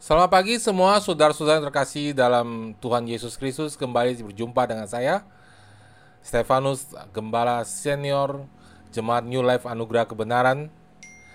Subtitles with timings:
[0.00, 3.76] Selamat pagi semua saudara-saudara yang terkasih dalam Tuhan Yesus Kristus.
[3.76, 5.20] Kembali berjumpa dengan saya
[6.24, 8.48] Stefanus, Gembala Senior
[8.96, 10.72] Jemaat New Life Anugerah Kebenaran.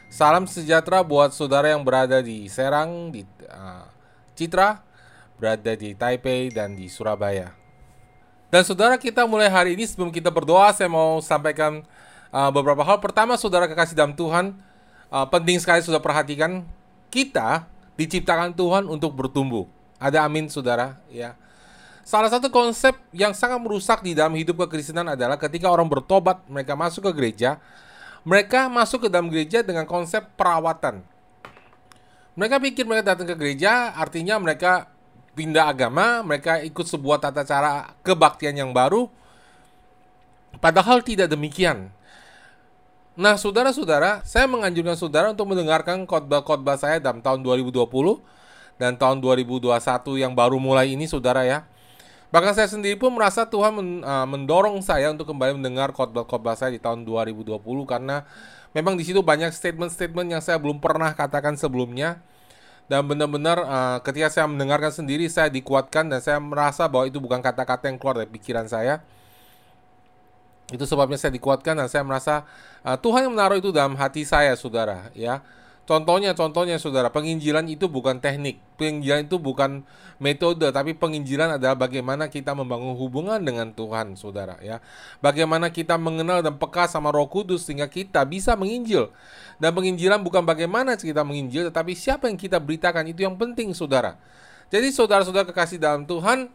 [0.09, 3.85] Salam sejahtera buat saudara yang berada di Serang, di uh,
[4.33, 4.81] Citra
[5.37, 7.53] Berada di Taipei dan di Surabaya.
[8.49, 11.85] Dan saudara kita mulai hari ini sebelum kita berdoa Saya mau sampaikan
[12.33, 12.97] uh, beberapa hal.
[12.97, 14.57] Pertama saudara kekasih dalam Tuhan
[15.13, 16.65] uh, Penting sekali sudah perhatikan
[17.13, 19.67] Kita diciptakan Tuhan untuk bertumbuh.
[19.99, 21.35] Ada amin saudara ya.
[22.05, 26.77] Salah satu konsep yang sangat merusak di dalam hidup kekristenan adalah ketika orang bertobat, mereka
[26.77, 27.57] masuk ke gereja,
[28.21, 31.01] mereka masuk ke dalam gereja dengan konsep perawatan.
[32.37, 34.85] Mereka pikir mereka datang ke gereja, artinya mereka
[35.33, 39.09] pindah agama, mereka ikut sebuah tata cara kebaktian yang baru.
[40.61, 41.89] Padahal tidak demikian.
[43.15, 47.87] Nah, saudara-saudara, saya menganjurkan saudara untuk mendengarkan khotbah-khotbah saya dalam tahun 2020
[48.75, 49.71] dan tahun 2021
[50.19, 51.63] yang baru mulai ini, saudara ya.
[52.27, 56.81] Bahkan saya sendiri pun merasa Tuhan uh, mendorong saya untuk kembali mendengar khotbah-khotbah saya di
[56.83, 57.55] tahun 2020
[57.87, 58.27] karena
[58.75, 62.19] memang di situ banyak statement-statement yang saya belum pernah katakan sebelumnya.
[62.91, 67.39] Dan benar-benar uh, ketika saya mendengarkan sendiri saya dikuatkan dan saya merasa bahwa itu bukan
[67.39, 68.99] kata-kata yang keluar dari pikiran saya
[70.73, 72.41] itu sebabnya saya dikuatkan dan saya merasa
[72.81, 75.13] uh, Tuhan yang menaruh itu dalam hati saya, saudara.
[75.13, 75.45] Ya,
[75.85, 79.85] contohnya, contohnya, saudara, penginjilan itu bukan teknik, penginjilan itu bukan
[80.17, 84.57] metode, tapi penginjilan adalah bagaimana kita membangun hubungan dengan Tuhan, saudara.
[84.57, 84.81] Ya,
[85.21, 89.13] bagaimana kita mengenal dan peka sama Roh Kudus sehingga kita bisa menginjil.
[89.61, 94.17] Dan penginjilan bukan bagaimana kita menginjil, tetapi siapa yang kita beritakan itu yang penting, saudara.
[94.73, 96.49] Jadi, saudara-saudara kekasih dalam Tuhan,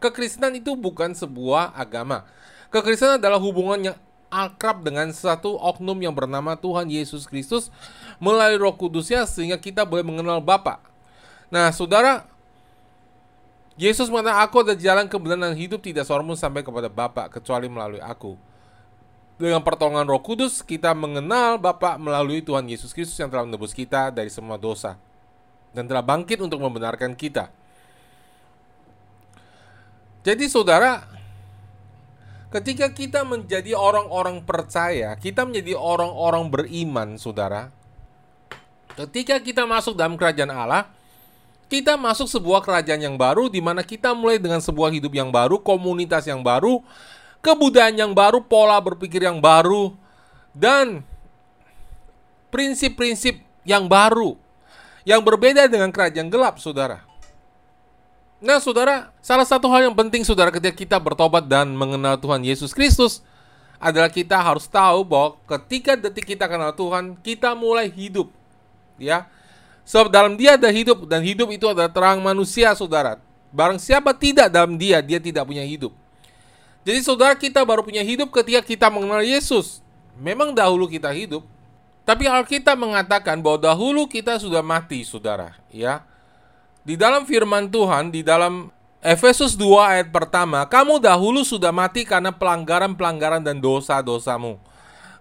[0.00, 2.24] kekristenan itu bukan sebuah agama
[2.70, 3.96] Kekristenan adalah hubungan yang
[4.30, 7.68] akrab dengan satu oknum yang bernama Tuhan Yesus Kristus
[8.22, 10.78] melalui Roh Kudusnya sehingga kita boleh mengenal Bapa.
[11.50, 12.30] Nah, saudara,
[13.74, 17.66] Yesus mengatakan aku ada jalan kebenaran dan hidup tidak seorang pun sampai kepada Bapa kecuali
[17.66, 18.38] melalui aku.
[19.34, 24.14] Dengan pertolongan Roh Kudus kita mengenal Bapa melalui Tuhan Yesus Kristus yang telah menebus kita
[24.14, 24.94] dari semua dosa
[25.74, 27.50] dan telah bangkit untuk membenarkan kita.
[30.20, 31.00] Jadi saudara,
[32.50, 37.70] Ketika kita menjadi orang-orang percaya, kita menjadi orang-orang beriman, saudara.
[38.98, 40.90] Ketika kita masuk dalam kerajaan Allah,
[41.70, 45.62] kita masuk sebuah kerajaan yang baru di mana kita mulai dengan sebuah hidup yang baru,
[45.62, 46.82] komunitas yang baru,
[47.38, 49.94] kebudayaan yang baru, pola berpikir yang baru,
[50.50, 51.06] dan
[52.50, 54.34] prinsip-prinsip yang baru
[55.06, 57.09] yang berbeda dengan kerajaan gelap, saudara.
[58.40, 62.72] Nah, saudara, salah satu hal yang penting saudara ketika kita bertobat dan mengenal Tuhan Yesus
[62.72, 63.20] Kristus
[63.76, 68.32] adalah kita harus tahu bahwa ketika detik kita kenal Tuhan, kita mulai hidup.
[68.96, 69.28] Ya.
[69.84, 73.20] Sebab dalam dia ada hidup dan hidup itu adalah terang manusia, saudara.
[73.52, 75.92] Barang siapa tidak dalam dia, dia tidak punya hidup.
[76.80, 79.84] Jadi saudara kita baru punya hidup ketika kita mengenal Yesus.
[80.16, 81.44] Memang dahulu kita hidup,
[82.08, 85.56] tapi Alkitab mengatakan bahwa dahulu kita sudah mati, saudara.
[85.72, 86.04] Ya,
[86.80, 92.32] di dalam firman Tuhan, di dalam Efesus 2 ayat pertama, kamu dahulu sudah mati karena
[92.32, 94.60] pelanggaran-pelanggaran dan dosa-dosamu.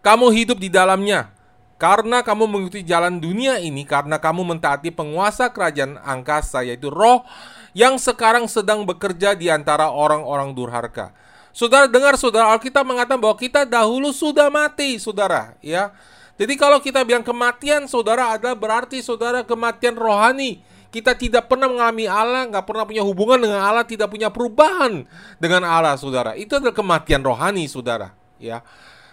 [0.04, 1.32] Kamu hidup di dalamnya,
[1.80, 7.24] karena kamu mengikuti jalan dunia ini, karena kamu mentaati penguasa kerajaan angkasa, yaitu roh
[7.72, 11.16] yang sekarang sedang bekerja di antara orang-orang durhaka.
[11.56, 15.56] Saudara dengar, saudara Alkitab mengatakan bahwa kita dahulu sudah mati, saudara.
[15.64, 15.92] Ya,
[16.40, 22.10] jadi kalau kita bilang kematian, saudara adalah berarti saudara kematian rohani kita tidak pernah mengalami
[22.10, 25.06] Allah, nggak pernah punya hubungan dengan Allah, tidak punya perubahan
[25.38, 26.34] dengan Allah, saudara.
[26.34, 28.10] Itu adalah kematian rohani, saudara.
[28.42, 28.66] Ya.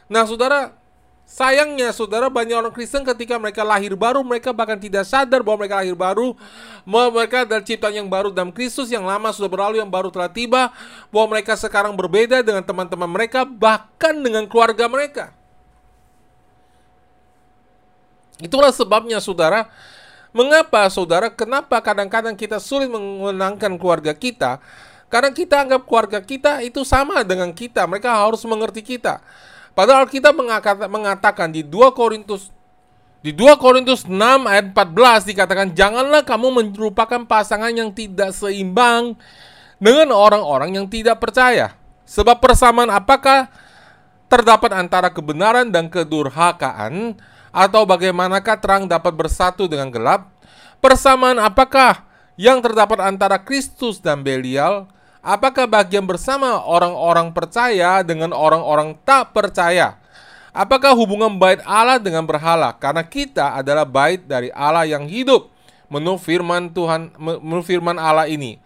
[0.09, 0.73] Nah, saudara,
[1.29, 5.85] sayangnya, saudara, banyak orang Kristen ketika mereka lahir baru, mereka bahkan tidak sadar bahwa mereka
[5.85, 6.33] lahir baru,
[6.89, 10.33] bahwa mereka adalah ciptaan yang baru dalam Kristus, yang lama sudah berlalu, yang baru telah
[10.33, 10.73] tiba,
[11.13, 15.37] bahwa mereka sekarang berbeda dengan teman-teman mereka, bahkan dengan keluarga mereka.
[18.41, 19.69] Itulah sebabnya, saudara,
[20.37, 21.33] Mengapa saudara?
[21.33, 24.61] Kenapa kadang-kadang kita sulit mengenangkan keluarga kita?
[25.09, 27.89] Karena kita anggap keluarga kita itu sama dengan kita.
[27.89, 29.25] Mereka harus mengerti kita.
[29.73, 30.37] Padahal kita
[30.89, 32.53] mengatakan di 2 Korintus
[33.25, 34.13] di 2 Korintus 6
[34.45, 39.17] ayat 14 dikatakan janganlah kamu merupakan pasangan yang tidak seimbang
[39.81, 41.73] dengan orang-orang yang tidak percaya.
[42.05, 43.49] Sebab persamaan apakah
[44.29, 47.17] terdapat antara kebenaran dan kedurhakaan?
[47.57, 50.29] Atau bagaimanakah terang dapat bersatu dengan gelap?
[50.85, 52.05] Persamaan apakah
[52.37, 54.93] yang terdapat antara Kristus dan Belial?
[55.25, 59.97] Apakah bagian bersama orang-orang percaya dengan orang-orang tak percaya?
[60.53, 62.77] Apakah hubungan bait Allah dengan berhala?
[62.77, 65.49] Karena kita adalah bait dari Allah yang hidup.
[65.87, 68.59] menurut firman Tuhan, menurut firman Allah ini.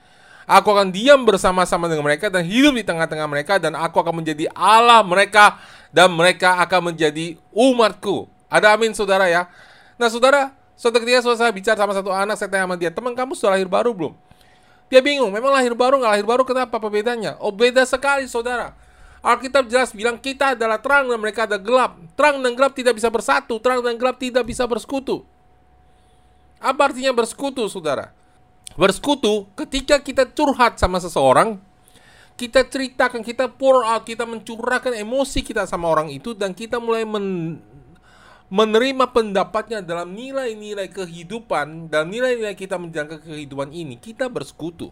[0.49, 4.49] Aku akan diam bersama-sama dengan mereka dan hidup di tengah-tengah mereka dan aku akan menjadi
[4.57, 5.61] Allah mereka
[5.93, 8.40] dan mereka akan menjadi umatku.
[8.51, 9.47] Ada amin saudara ya.
[9.95, 13.39] Nah saudara, suatu ketika saya bicara sama satu anak, saya tanya sama dia, teman kamu
[13.39, 14.13] sudah lahir baru belum?
[14.91, 16.83] Dia bingung, memang lahir baru nggak lahir baru kenapa?
[16.83, 17.39] Apa bedanya?
[17.39, 18.75] Oh beda sekali saudara.
[19.23, 21.95] Alkitab jelas bilang kita adalah terang dan mereka ada gelap.
[22.19, 25.23] Terang dan gelap tidak bisa bersatu, terang dan gelap tidak bisa bersekutu.
[26.59, 28.13] Apa artinya bersekutu, saudara?
[28.75, 31.61] Bersekutu ketika kita curhat sama seseorang,
[32.41, 37.05] kita ceritakan, kita pour out, kita mencurahkan emosi kita sama orang itu dan kita mulai
[37.05, 37.61] men
[38.51, 44.91] menerima pendapatnya dalam nilai-nilai kehidupan, dalam nilai-nilai kita menjalankan kehidupan ini, kita bersekutu.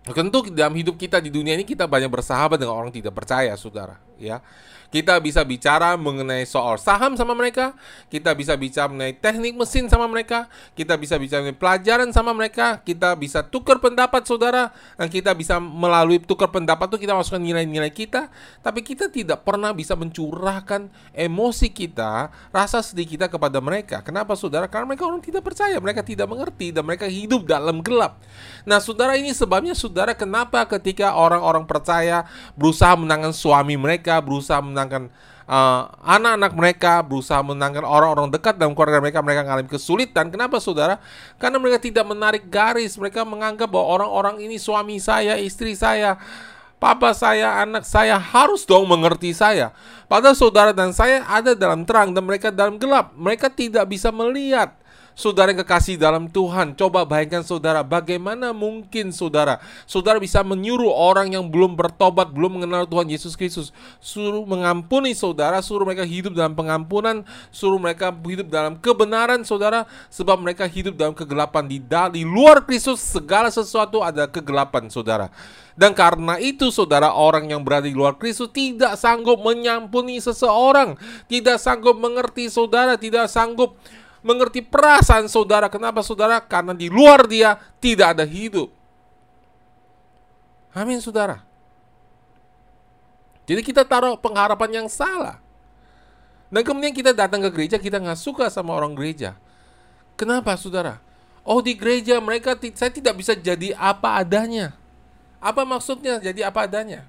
[0.00, 4.00] Tentu dalam hidup kita di dunia ini kita banyak bersahabat dengan orang tidak percaya, saudara.
[4.16, 4.40] Ya,
[4.90, 7.78] kita bisa bicara mengenai soal saham sama mereka,
[8.10, 12.82] kita bisa bicara mengenai teknik mesin sama mereka, kita bisa bicara mengenai pelajaran sama mereka,
[12.82, 17.94] kita bisa tukar pendapat saudara, dan kita bisa melalui tukar pendapat itu kita masukkan nilai-nilai
[17.94, 18.28] kita,
[18.66, 24.02] tapi kita tidak pernah bisa mencurahkan emosi kita, rasa sedih kita kepada mereka.
[24.02, 24.66] Kenapa saudara?
[24.66, 28.18] Karena mereka orang tidak percaya, mereka tidak mengerti, dan mereka hidup dalam gelap.
[28.66, 32.26] Nah saudara ini sebabnya saudara kenapa ketika orang-orang percaya
[32.58, 35.12] berusaha menangkan suami mereka, berusaha menangkan menenangkan
[35.44, 40.32] uh, anak-anak mereka, berusaha menenangkan orang-orang dekat dalam keluarga mereka, mereka mengalami kesulitan.
[40.32, 40.96] Kenapa saudara?
[41.36, 46.16] Karena mereka tidak menarik garis, mereka menganggap bahwa orang-orang ini suami saya, istri saya,
[46.80, 49.76] papa saya, anak saya harus dong mengerti saya.
[50.08, 53.12] Padahal saudara dan saya ada dalam terang dan mereka dalam gelap.
[53.12, 54.79] Mereka tidak bisa melihat
[55.20, 61.36] Saudara yang kekasih dalam Tuhan, coba bayangkan saudara, bagaimana mungkin saudara, saudara bisa menyuruh orang
[61.36, 63.68] yang belum bertobat, belum mengenal Tuhan Yesus Kristus,
[64.00, 67.20] suruh mengampuni saudara, suruh mereka hidup dalam pengampunan,
[67.52, 71.68] suruh mereka hidup dalam kebenaran saudara, sebab mereka hidup dalam kegelapan.
[71.68, 71.84] Di,
[72.16, 75.28] di luar Kristus, segala sesuatu ada kegelapan saudara.
[75.76, 80.96] Dan karena itu saudara orang yang berada di luar Kristus tidak sanggup menyampuni seseorang,
[81.28, 83.76] tidak sanggup mengerti saudara, tidak sanggup
[84.20, 85.68] mengerti perasaan saudara.
[85.72, 86.40] Kenapa saudara?
[86.40, 88.68] Karena di luar dia tidak ada hidup.
[90.70, 91.42] Amin saudara.
[93.48, 95.42] Jadi kita taruh pengharapan yang salah.
[96.50, 99.34] Dan kemudian kita datang ke gereja, kita nggak suka sama orang gereja.
[100.14, 101.02] Kenapa saudara?
[101.42, 104.76] Oh di gereja mereka saya tidak bisa jadi apa adanya.
[105.40, 107.08] Apa maksudnya jadi apa adanya?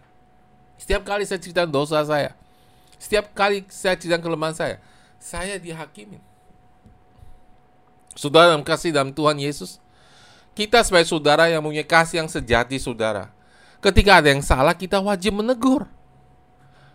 [0.80, 2.34] Setiap kali saya cerita dosa saya,
[2.98, 4.76] setiap kali saya cerita kelemahan saya,
[5.22, 6.31] saya dihakimin.
[8.22, 9.82] Saudara dalam kasih dalam Tuhan Yesus,
[10.54, 13.34] kita sebagai saudara yang punya kasih yang sejati, saudara.
[13.82, 15.90] Ketika ada yang salah, kita wajib menegur.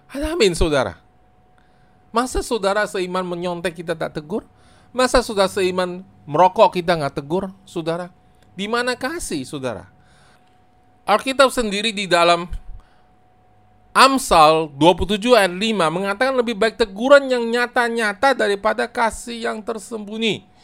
[0.06, 1.02] Ada amin, saudara.
[2.14, 4.46] Masa saudara seiman menyontek kita tak tegur?
[4.94, 8.14] Masa saudara seiman merokok kita nggak tegur, saudara?
[8.54, 9.90] Di mana kasih, saudara?
[11.02, 12.46] Alkitab sendiri di dalam
[13.90, 20.54] Amsal 27 ayat 5 mengatakan lebih baik teguran yang nyata-nyata daripada kasih yang tersembunyi.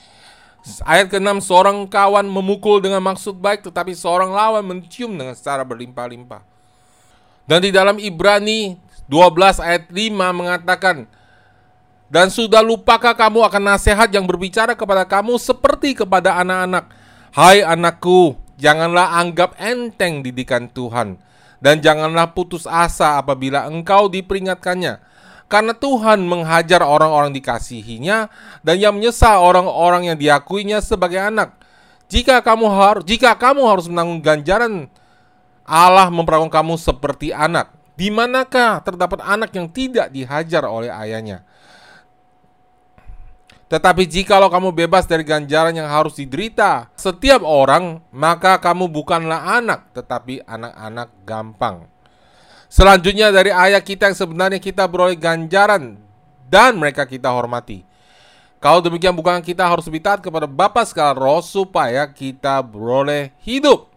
[0.87, 6.47] Ayat ke-6 seorang kawan memukul dengan maksud baik tetapi seorang lawan mencium dengan secara berlimpah-limpah.
[7.51, 8.79] Dan di dalam Ibrani
[9.11, 11.11] 12 ayat 5 mengatakan
[12.13, 16.93] dan sudah lupakah kamu akan nasihat yang berbicara kepada kamu seperti kepada anak-anak.
[17.33, 21.19] Hai anakku, janganlah anggap enteng didikan Tuhan
[21.59, 24.99] dan janganlah putus asa apabila engkau diperingatkannya
[25.53, 28.33] karena Tuhan menghajar orang-orang dikasihinya
[28.65, 31.53] dan yang menyesal orang-orang yang diakuinya sebagai anak.
[32.09, 34.89] Jika kamu harus jika kamu harus menanggung ganjaran
[35.69, 37.69] Allah memperlakukan kamu seperti anak.
[37.93, 41.45] Di manakah terdapat anak yang tidak dihajar oleh ayahnya?
[43.69, 49.93] Tetapi jikalau kamu bebas dari ganjaran yang harus diderita setiap orang, maka kamu bukanlah anak,
[49.93, 51.92] tetapi anak-anak gampang.
[52.73, 56.01] Selanjutnya dari ayat kita yang sebenarnya kita beroleh ganjaran
[56.49, 57.85] dan mereka kita hormati.
[58.65, 63.93] Kalau demikian bukan kita harus lebih taat kepada Bapa segala roh supaya kita beroleh hidup.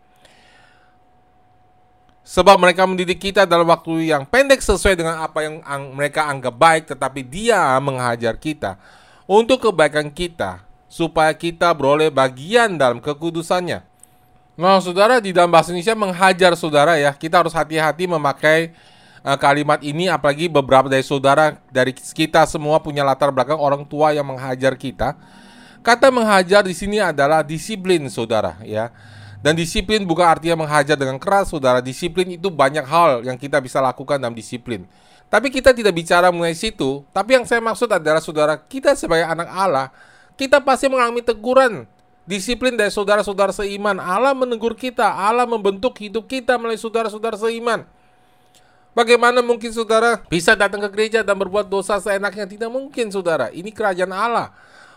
[2.28, 5.64] Sebab mereka mendidik kita dalam waktu yang pendek sesuai dengan apa yang
[5.96, 8.76] mereka anggap baik tetapi dia menghajar kita
[9.24, 13.95] untuk kebaikan kita supaya kita beroleh bagian dalam kekudusannya.
[14.56, 17.12] Nah, saudara di dalam bahasa Indonesia menghajar saudara ya.
[17.12, 18.72] Kita harus hati-hati memakai
[19.20, 24.16] uh, kalimat ini apalagi beberapa dari saudara dari kita semua punya latar belakang orang tua
[24.16, 25.20] yang menghajar kita.
[25.84, 28.96] Kata menghajar di sini adalah disiplin saudara ya.
[29.44, 31.84] Dan disiplin bukan artinya menghajar dengan keras saudara.
[31.84, 34.88] Disiplin itu banyak hal yang kita bisa lakukan dalam disiplin.
[35.28, 37.04] Tapi kita tidak bicara mengenai situ.
[37.12, 39.92] Tapi yang saya maksud adalah saudara kita sebagai anak Allah
[40.40, 41.88] kita pasti mengalami teguran.
[42.26, 44.02] Disiplin dari saudara-saudara seiman.
[44.02, 47.86] Allah menegur kita, Allah membentuk hidup kita melalui saudara-saudara seiman.
[48.98, 52.48] Bagaimana mungkin saudara bisa datang ke gereja dan berbuat dosa seenaknya?
[52.50, 53.54] Tidak mungkin saudara.
[53.54, 54.56] Ini kerajaan Allah,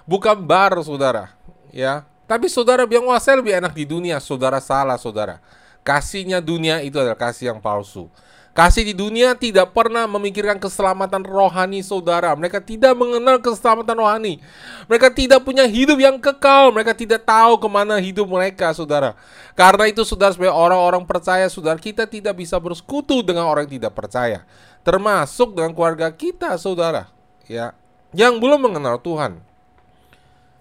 [0.09, 1.35] bukan bar saudara.
[1.69, 4.17] Ya, tapi saudara bilang wah saya lebih enak di dunia.
[4.23, 5.43] Saudara salah saudara.
[5.85, 8.09] Kasihnya dunia itu adalah kasih yang palsu.
[8.57, 12.35] Kasih di dunia tidak pernah memikirkan keselamatan rohani saudara.
[12.35, 14.43] Mereka tidak mengenal keselamatan rohani.
[14.91, 16.75] Mereka tidak punya hidup yang kekal.
[16.75, 19.15] Mereka tidak tahu ke mana hidup mereka, saudara.
[19.55, 23.95] Karena itu, saudara, sebagai orang-orang percaya, saudara, kita tidak bisa bersekutu dengan orang yang tidak
[23.95, 24.43] percaya.
[24.83, 27.07] Termasuk dengan keluarga kita, saudara.
[27.47, 27.79] Ya,
[28.11, 29.39] yang belum mengenal Tuhan.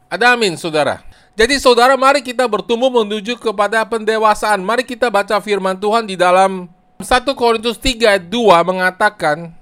[0.07, 1.01] Ada amin, saudara.
[1.37, 4.61] Jadi saudara, mari kita bertumbuh menuju kepada pendewasaan.
[4.61, 6.65] Mari kita baca firman Tuhan di dalam
[6.97, 8.33] 1 Korintus 3 ayat 2
[8.65, 9.53] mengatakan,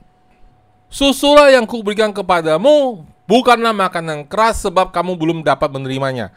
[0.87, 6.31] Susulah yang kuberikan kepadamu bukanlah makanan keras sebab kamu belum dapat menerimanya.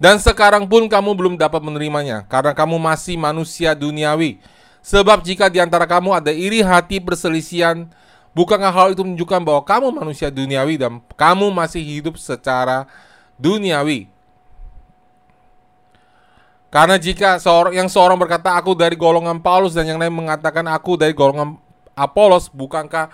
[0.00, 4.40] Dan sekarang pun kamu belum dapat menerimanya karena kamu masih manusia duniawi.
[4.80, 7.84] Sebab jika di antara kamu ada iri hati perselisihan,
[8.32, 12.88] bukankah hal itu menunjukkan bahwa kamu manusia duniawi dan kamu masih hidup secara
[13.36, 14.08] duniawi?
[16.70, 20.94] Karena jika seorang yang seorang berkata aku dari golongan Paulus dan yang lain mengatakan aku
[20.94, 21.58] dari golongan
[21.98, 23.10] Apolos, bukankah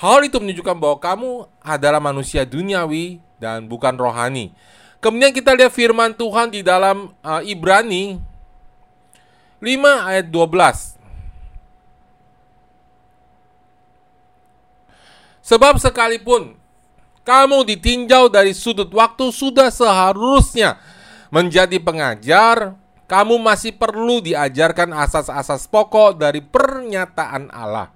[0.00, 4.56] hal itu menunjukkan bahwa kamu adalah manusia duniawi dan bukan rohani?
[4.98, 8.16] Kemudian kita lihat firman Tuhan di dalam uh, Ibrani
[9.60, 10.96] 5 ayat 12.
[15.44, 16.56] Sebab sekalipun
[17.28, 20.80] kamu ditinjau dari sudut waktu sudah seharusnya
[21.30, 22.74] menjadi pengajar,
[23.06, 27.90] kamu masih perlu diajarkan asas-asas pokok dari pernyataan Allah.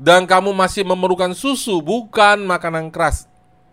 [0.00, 3.28] Dan kamu masih memerlukan susu, bukan makanan keras.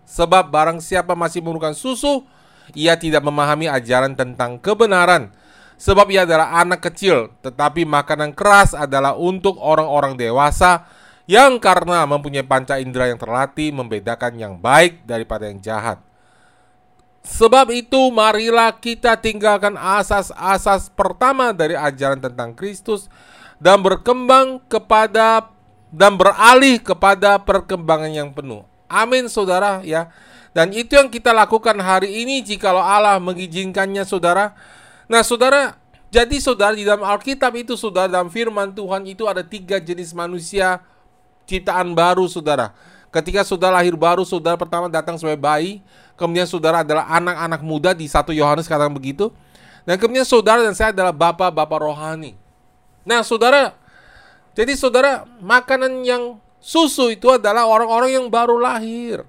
[0.08, 2.28] Sebab barang siapa masih memerlukan susu,
[2.76, 5.32] ia tidak memahami ajaran tentang kebenaran.
[5.80, 10.88] Sebab ia adalah anak kecil, tetapi makanan keras adalah untuk orang-orang dewasa
[11.28, 16.07] yang karena mempunyai panca indera yang terlatih membedakan yang baik daripada yang jahat.
[17.28, 23.12] Sebab itu marilah kita tinggalkan asas-asas pertama dari ajaran tentang Kristus
[23.60, 25.52] dan berkembang kepada
[25.92, 28.64] dan beralih kepada perkembangan yang penuh.
[28.88, 30.08] Amin saudara ya.
[30.56, 34.56] Dan itu yang kita lakukan hari ini jikalau Allah mengizinkannya saudara.
[35.12, 35.76] Nah saudara,
[36.08, 40.80] jadi saudara di dalam Alkitab itu saudara dalam firman Tuhan itu ada tiga jenis manusia
[41.46, 42.72] ciptaan baru saudara.
[43.12, 45.80] Ketika saudara lahir baru, saudara pertama datang sebagai bayi,
[46.18, 49.30] kemudian saudara adalah anak-anak muda di satu Yohanes katakan begitu.
[49.88, 52.36] Dan kemudian saudara dan saya adalah bapak-bapak rohani.
[53.08, 53.72] Nah, saudara,
[54.52, 59.24] jadi saudara, makanan yang susu itu adalah orang-orang yang baru lahir.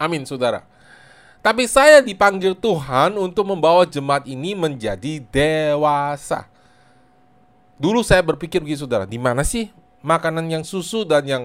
[0.00, 0.64] Amin, saudara.
[1.44, 6.48] Tapi saya dipanggil Tuhan untuk membawa jemaat ini menjadi dewasa.
[7.76, 9.68] Dulu saya berpikir begitu, saudara, di mana sih
[10.00, 11.44] makanan yang susu dan yang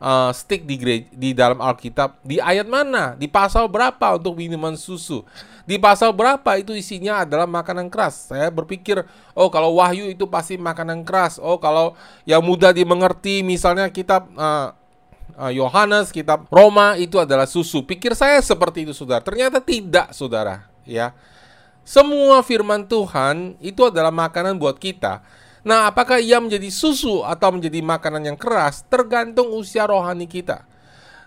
[0.00, 4.74] uh, stick di gereja, di dalam Alkitab di ayat mana di pasal berapa untuk minuman
[4.74, 5.22] susu
[5.68, 9.04] di pasal berapa itu isinya adalah makanan keras saya berpikir
[9.36, 14.74] oh kalau Wahyu itu pasti makanan keras oh kalau yang mudah dimengerti misalnya kitab uh,
[15.40, 17.80] Yohanes, uh, kitab Roma itu adalah susu.
[17.80, 19.24] Pikir saya seperti itu, saudara.
[19.24, 20.68] Ternyata tidak, saudara.
[20.84, 21.16] Ya,
[21.80, 25.24] semua firman Tuhan itu adalah makanan buat kita
[25.60, 30.64] Nah, apakah ia menjadi susu atau menjadi makanan yang keras tergantung usia rohani kita.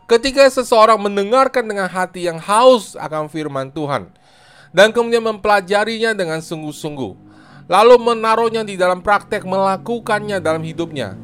[0.10, 4.12] Ketika seseorang mendengarkan dengan hati yang haus akan firman Tuhan
[4.74, 7.14] dan kemudian mempelajarinya dengan sungguh-sungguh,
[7.72, 11.16] lalu menaruhnya di dalam praktek melakukannya dalam hidupnya,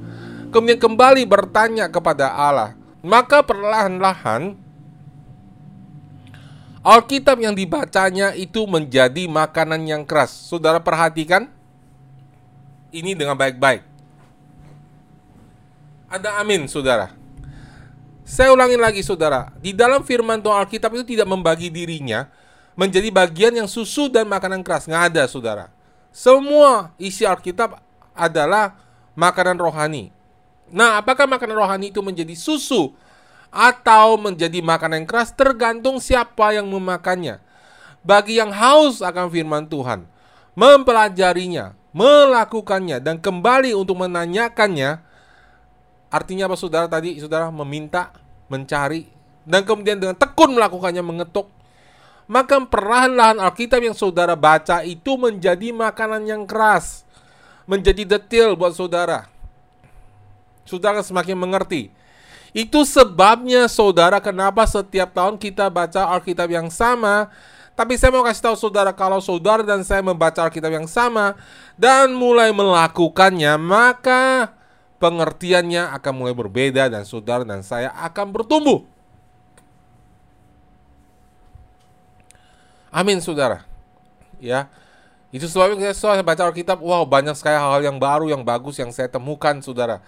[0.54, 4.56] kemudian kembali bertanya kepada Allah, maka perlahan-lahan
[6.80, 10.32] Alkitab yang dibacanya itu menjadi makanan yang keras.
[10.32, 11.51] Saudara perhatikan,
[12.89, 13.86] ini dengan baik-baik.
[16.10, 17.13] Ada amin, saudara.
[18.25, 19.53] Saya ulangi lagi, saudara.
[19.62, 22.29] Di dalam firman Tuhan Alkitab itu tidak membagi dirinya
[22.74, 24.89] menjadi bagian yang susu dan makanan keras.
[24.89, 25.65] Nggak ada, saudara.
[26.10, 27.77] Semua isi Alkitab
[28.17, 28.77] adalah
[29.13, 30.10] makanan rohani.
[30.69, 32.93] Nah, apakah makanan rohani itu menjadi susu
[33.50, 37.41] atau menjadi makanan yang keras tergantung siapa yang memakannya.
[38.05, 40.05] Bagi yang haus akan firman Tuhan,
[40.53, 45.01] mempelajarinya, melakukannya dan kembali untuk menanyakannya
[46.10, 46.86] artinya apa saudara?
[46.89, 48.13] Tadi saudara meminta
[48.50, 49.10] mencari
[49.46, 51.50] dan kemudian dengan tekun melakukannya mengetuk.
[52.29, 57.10] Maka perlahan-lahan Alkitab yang saudara baca itu menjadi makanan yang keras
[57.69, 59.29] menjadi detail buat saudara.
[60.65, 61.93] Saudara semakin mengerti.
[62.50, 67.29] Itu sebabnya saudara kenapa setiap tahun kita baca Alkitab yang sama.
[67.80, 71.40] Tapi saya mau kasih tahu saudara kalau saudara dan saya membaca Alkitab yang sama
[71.80, 74.52] dan mulai melakukannya, maka
[75.00, 78.84] pengertiannya akan mulai berbeda dan saudara dan saya akan bertumbuh.
[82.92, 83.64] Amin saudara.
[84.44, 84.68] Ya.
[85.32, 89.08] Itu sebabnya saya baca Alkitab, wow banyak sekali hal-hal yang baru, yang bagus yang saya
[89.08, 90.04] temukan saudara.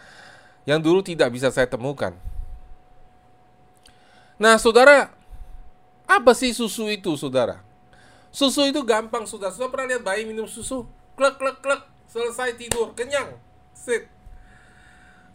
[0.68, 2.12] Yang dulu tidak bisa saya temukan.
[4.36, 5.21] Nah saudara,
[6.20, 7.64] apa sih susu itu saudara?
[8.32, 9.52] Susu itu gampang saudara.
[9.56, 10.84] Sudah pernah lihat bayi minum susu?
[11.16, 11.82] Klek, klek, klek.
[12.12, 13.40] Selesai tidur, kenyang.
[13.72, 14.12] Sit.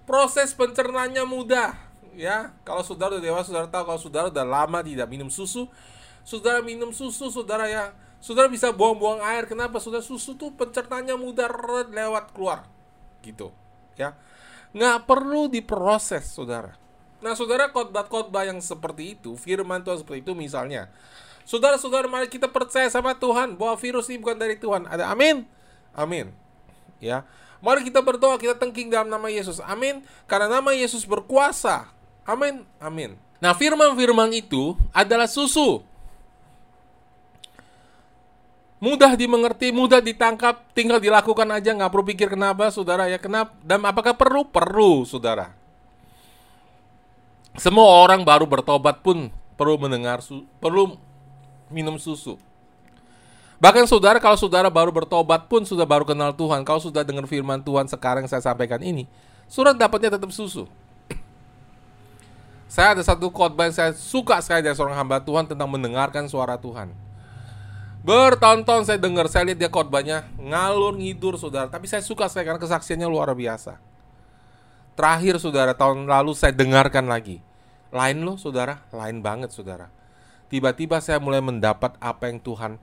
[0.04, 1.73] Proses pencernanya mudah.
[2.16, 5.68] Ya, kalau saudara udah dewasa, saudara tahu kalau saudara udah lama tidak minum susu,
[6.25, 7.92] saudara minum susu, saudara ya,
[8.25, 9.45] saudara bisa buang-buang air.
[9.45, 9.76] Kenapa?
[9.76, 11.45] Saudara susu tuh pencernanya mudah
[11.92, 12.64] lewat keluar,
[13.21, 13.52] gitu,
[14.00, 14.16] ya.
[14.73, 16.73] Nggak perlu diproses, saudara.
[17.20, 20.92] Nah, saudara khotbah-khotbah yang seperti itu, firman Tuhan seperti itu misalnya.
[21.46, 24.85] Saudara-saudara, mari kita percaya sama Tuhan bahwa virus ini bukan dari Tuhan.
[24.90, 25.46] Ada amin?
[25.94, 26.35] Amin.
[26.99, 27.23] Ya.
[27.62, 29.62] Mari kita berdoa, kita tengking dalam nama Yesus.
[29.64, 30.04] Amin.
[30.28, 31.88] Karena nama Yesus berkuasa.
[32.26, 32.66] Amin.
[32.82, 33.16] Amin.
[33.38, 35.87] Nah, firman-firman itu adalah susu
[38.76, 43.80] mudah dimengerti, mudah ditangkap, tinggal dilakukan aja, nggak perlu pikir kenapa, saudara ya kenapa, dan
[43.82, 44.44] apakah perlu?
[44.46, 45.52] Perlu, saudara.
[47.56, 50.20] Semua orang baru bertobat pun perlu mendengar,
[50.60, 51.00] perlu
[51.72, 52.36] minum susu.
[53.56, 57.64] Bahkan saudara, kalau saudara baru bertobat pun sudah baru kenal Tuhan, kalau sudah dengar firman
[57.64, 59.08] Tuhan sekarang saya sampaikan ini,
[59.48, 60.68] surat dapatnya tetap susu.
[62.68, 66.58] Saya ada satu khotbah yang saya suka sekali dari seorang hamba Tuhan tentang mendengarkan suara
[66.60, 67.06] Tuhan
[68.06, 71.66] Bertonton saya dengar, saya lihat dia khotbahnya ngalur ngidur saudara.
[71.66, 73.82] Tapi saya suka saya karena kesaksiannya luar biasa.
[74.96, 77.44] Terakhir saudara tahun lalu saya dengarkan lagi.
[77.92, 79.92] Lain loh saudara, lain banget saudara.
[80.48, 82.80] Tiba-tiba saya mulai mendapat apa yang Tuhan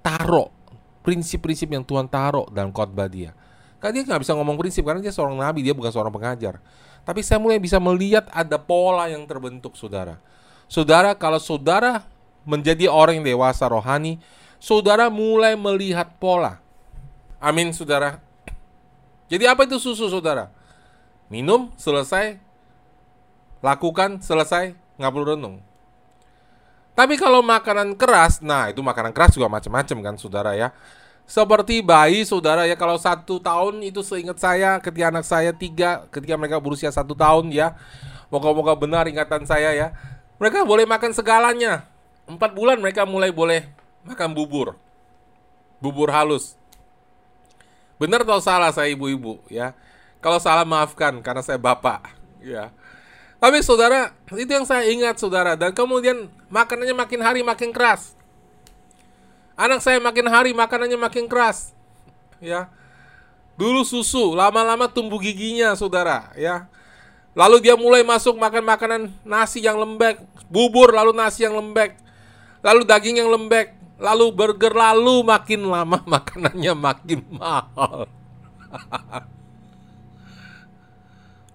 [0.00, 0.54] taruh.
[1.00, 3.34] Prinsip-prinsip yang Tuhan taruh dalam khotbah dia.
[3.80, 6.60] Karena dia nggak bisa ngomong prinsip karena dia seorang nabi, dia bukan seorang pengajar.
[7.02, 10.20] Tapi saya mulai bisa melihat ada pola yang terbentuk saudara.
[10.68, 12.04] Saudara, kalau saudara
[12.44, 14.20] menjadi orang yang dewasa rohani,
[14.60, 16.60] saudara mulai melihat pola.
[17.40, 18.20] Amin, saudara.
[19.30, 20.50] Jadi apa itu susu, saudara?
[21.30, 22.42] Minum, selesai.
[23.62, 24.74] Lakukan, selesai.
[24.98, 25.56] Nggak perlu renung.
[26.98, 30.74] Tapi kalau makanan keras, nah itu makanan keras juga macam-macam kan, saudara ya.
[31.24, 36.34] Seperti bayi, saudara ya, kalau satu tahun itu seingat saya, ketika anak saya tiga, ketika
[36.34, 37.78] mereka berusia satu tahun ya,
[38.28, 39.94] moga-moga benar ingatan saya ya,
[40.42, 41.86] mereka boleh makan segalanya,
[42.30, 43.66] Empat bulan mereka mulai boleh
[44.06, 44.78] makan bubur.
[45.82, 46.54] Bubur halus.
[48.00, 49.76] Benar atau salah saya ibu-ibu ya.
[50.24, 52.08] Kalau salah maafkan karena saya bapak
[52.40, 52.72] ya.
[53.40, 55.56] Tapi saudara, itu yang saya ingat saudara.
[55.56, 58.12] Dan kemudian makanannya makin hari makin keras.
[59.56, 61.72] Anak saya makin hari makanannya makin keras.
[62.40, 62.72] Ya.
[63.56, 66.68] Dulu susu, lama-lama tumbuh giginya saudara ya.
[67.36, 72.00] Lalu dia mulai masuk makan makanan nasi yang lembek, bubur lalu nasi yang lembek
[72.60, 78.08] lalu daging yang lembek, lalu burger, lalu makin lama makanannya makin mahal.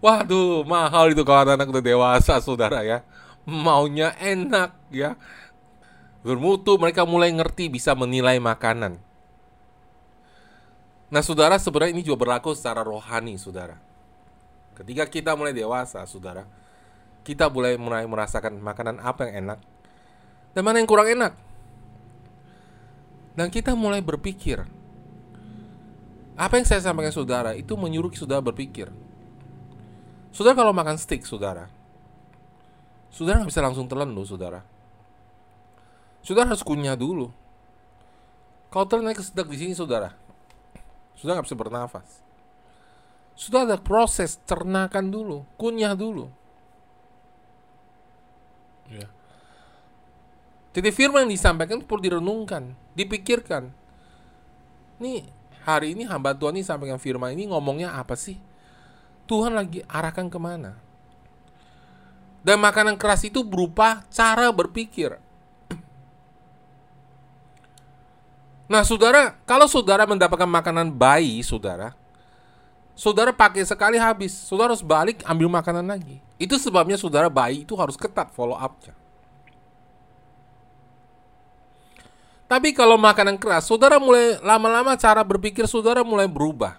[0.06, 3.02] Waduh, mahal itu kalau anak udah dewasa, saudara ya.
[3.50, 5.18] Maunya enak ya.
[6.22, 9.02] Bermutu, mereka mulai ngerti bisa menilai makanan.
[11.10, 13.78] Nah, saudara, sebenarnya ini juga berlaku secara rohani, saudara.
[14.74, 16.46] Ketika kita mulai dewasa, saudara,
[17.26, 19.60] kita mulai merasakan makanan apa yang enak,
[20.54, 21.34] dan mana yang kurang enak.
[23.36, 24.64] Dan kita mulai berpikir,
[26.36, 28.92] apa yang saya sampaikan saudara itu menyuruh saudara berpikir.
[30.36, 31.72] Saudara kalau makan steak, saudara,
[33.12, 34.64] saudara nggak bisa langsung telan loh, saudara.
[36.24, 37.32] Saudara harus kunyah dulu.
[38.72, 40.12] Kalau telan naik kesedak di sini, saudara,
[41.16, 42.08] saudara nggak bisa bernafas.
[43.36, 46.32] Sudah ada proses cernakan dulu, kunyah dulu.
[48.88, 49.08] Ya.
[50.76, 53.72] Jadi firman yang disampaikan perlu direnungkan, dipikirkan.
[55.00, 55.24] Nih,
[55.64, 58.36] hari ini hamba Tuhan ini sampaikan firman ini ngomongnya apa sih?
[59.24, 60.76] Tuhan lagi arahkan ke mana?
[62.44, 65.16] Dan makanan keras itu berupa cara berpikir.
[68.68, 71.96] Nah, saudara, kalau saudara mendapatkan makanan bayi, saudara,
[73.00, 76.20] saudara pakai sekali habis, saudara harus balik ambil makanan lagi.
[76.36, 79.05] Itu sebabnya saudara bayi itu harus ketat follow up-nya.
[82.46, 86.78] Tapi kalau makanan keras, saudara mulai lama-lama cara berpikir saudara mulai berubah.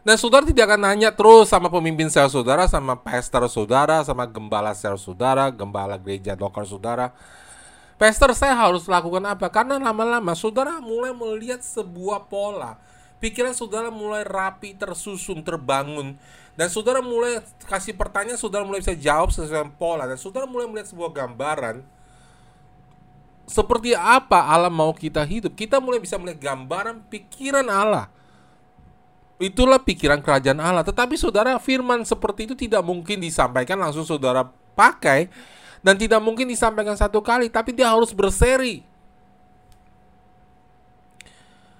[0.00, 4.72] Dan saudara tidak akan nanya terus sama pemimpin sel saudara, sama pastor saudara, sama gembala
[4.72, 7.12] sel saudara, gembala gereja lokal saudara.
[7.98, 9.50] Pastor saya harus lakukan apa?
[9.50, 12.78] Karena lama-lama saudara mulai melihat sebuah pola.
[13.18, 16.14] Pikiran saudara mulai rapi, tersusun, terbangun.
[16.54, 20.06] Dan saudara mulai kasih pertanyaan, saudara mulai bisa jawab sesuai pola.
[20.06, 21.95] Dan saudara mulai melihat sebuah gambaran
[23.46, 25.54] seperti apa Allah mau kita hidup.
[25.54, 28.10] Kita mulai bisa melihat gambaran pikiran Allah.
[29.38, 30.82] Itulah pikiran kerajaan Allah.
[30.82, 35.30] Tetapi saudara, firman seperti itu tidak mungkin disampaikan langsung saudara pakai
[35.80, 38.82] dan tidak mungkin disampaikan satu kali, tapi dia harus berseri.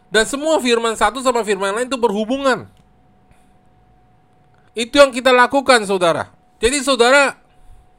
[0.07, 2.71] Dan semua firman satu sama firman lain itu berhubungan.
[4.77, 6.31] Itu yang kita lakukan, saudara.
[6.61, 7.41] Jadi, saudara,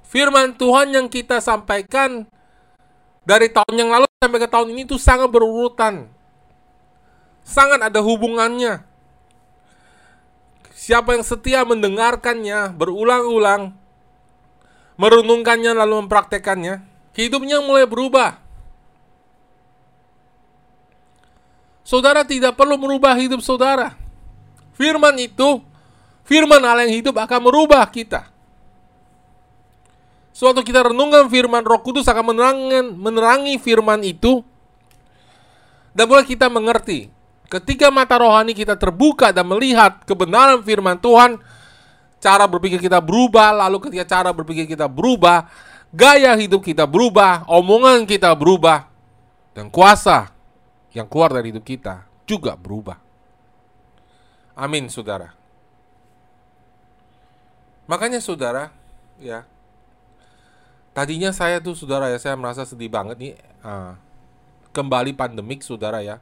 [0.05, 2.29] firman Tuhan yang kita sampaikan
[3.27, 6.07] dari tahun yang lalu sampai ke tahun ini itu sangat berurutan.
[7.43, 8.87] Sangat ada hubungannya.
[10.71, 13.75] Siapa yang setia mendengarkannya berulang-ulang,
[14.95, 16.79] merenungkannya lalu mempraktekannya,
[17.11, 18.39] hidupnya mulai berubah.
[21.83, 23.95] Saudara tidak perlu merubah hidup saudara.
[24.79, 25.59] Firman itu,
[26.23, 28.36] firman Allah yang hidup akan merubah kita.
[30.37, 34.45] Suatu kita renungkan firman Roh Kudus akan menerangi, menerangi firman itu
[35.97, 37.09] dan boleh kita mengerti.
[37.49, 41.41] Ketika mata rohani kita terbuka dan melihat kebenaran firman Tuhan,
[42.21, 45.49] cara berpikir kita berubah, lalu ketika cara berpikir kita berubah,
[45.89, 48.85] gaya hidup kita berubah, omongan kita berubah,
[49.57, 50.29] dan kuasa
[50.93, 53.01] yang keluar dari hidup kita juga berubah.
[54.53, 55.33] Amin, saudara.
[57.89, 58.69] Makanya saudara,
[59.17, 59.49] ya,
[60.97, 63.33] Tadinya saya tuh saudara ya, saya merasa sedih banget nih.
[63.61, 63.93] Uh,
[64.73, 66.17] kembali pandemik saudara ya.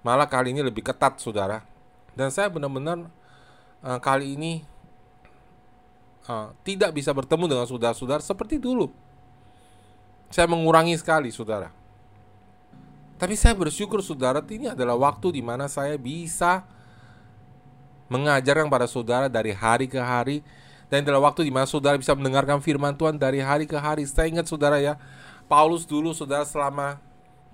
[0.00, 1.60] Malah kali ini lebih ketat saudara.
[2.16, 3.04] Dan saya benar-benar
[3.84, 4.64] uh, kali ini
[6.24, 8.88] uh, tidak bisa bertemu dengan saudara-saudara seperti dulu.
[10.32, 11.68] Saya mengurangi sekali saudara.
[13.20, 16.64] Tapi saya bersyukur saudara ini adalah waktu di mana saya bisa
[18.08, 20.40] mengajarkan pada saudara dari hari ke hari
[20.86, 24.06] dan adalah waktu di mana saudara bisa mendengarkan firman Tuhan dari hari ke hari.
[24.06, 24.94] Saya ingat saudara ya,
[25.50, 27.02] Paulus dulu saudara selama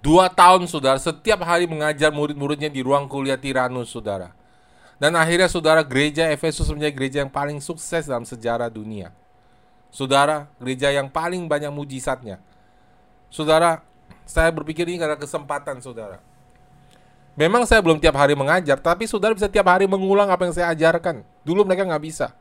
[0.04, 4.36] dua tahun saudara setiap hari mengajar murid-muridnya di ruang kuliah Tiranus saudara.
[5.00, 9.10] Dan akhirnya saudara gereja Efesus menjadi gereja yang paling sukses dalam sejarah dunia.
[9.90, 12.38] Saudara, gereja yang paling banyak mujizatnya.
[13.26, 13.82] Saudara,
[14.22, 16.22] saya berpikir ini karena kesempatan saudara.
[17.34, 20.70] Memang saya belum tiap hari mengajar, tapi saudara bisa tiap hari mengulang apa yang saya
[20.70, 21.24] ajarkan.
[21.42, 22.36] Dulu mereka nggak bisa.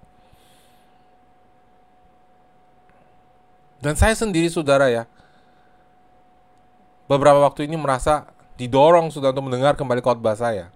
[3.81, 5.09] Dan saya sendiri saudara ya,
[7.09, 10.69] beberapa waktu ini merasa didorong sudah untuk mendengar kembali khotbah saya.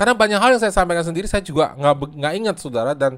[0.00, 3.16] Karena banyak hal yang saya sampaikan sendiri saya juga nggak nggak ingat saudara dan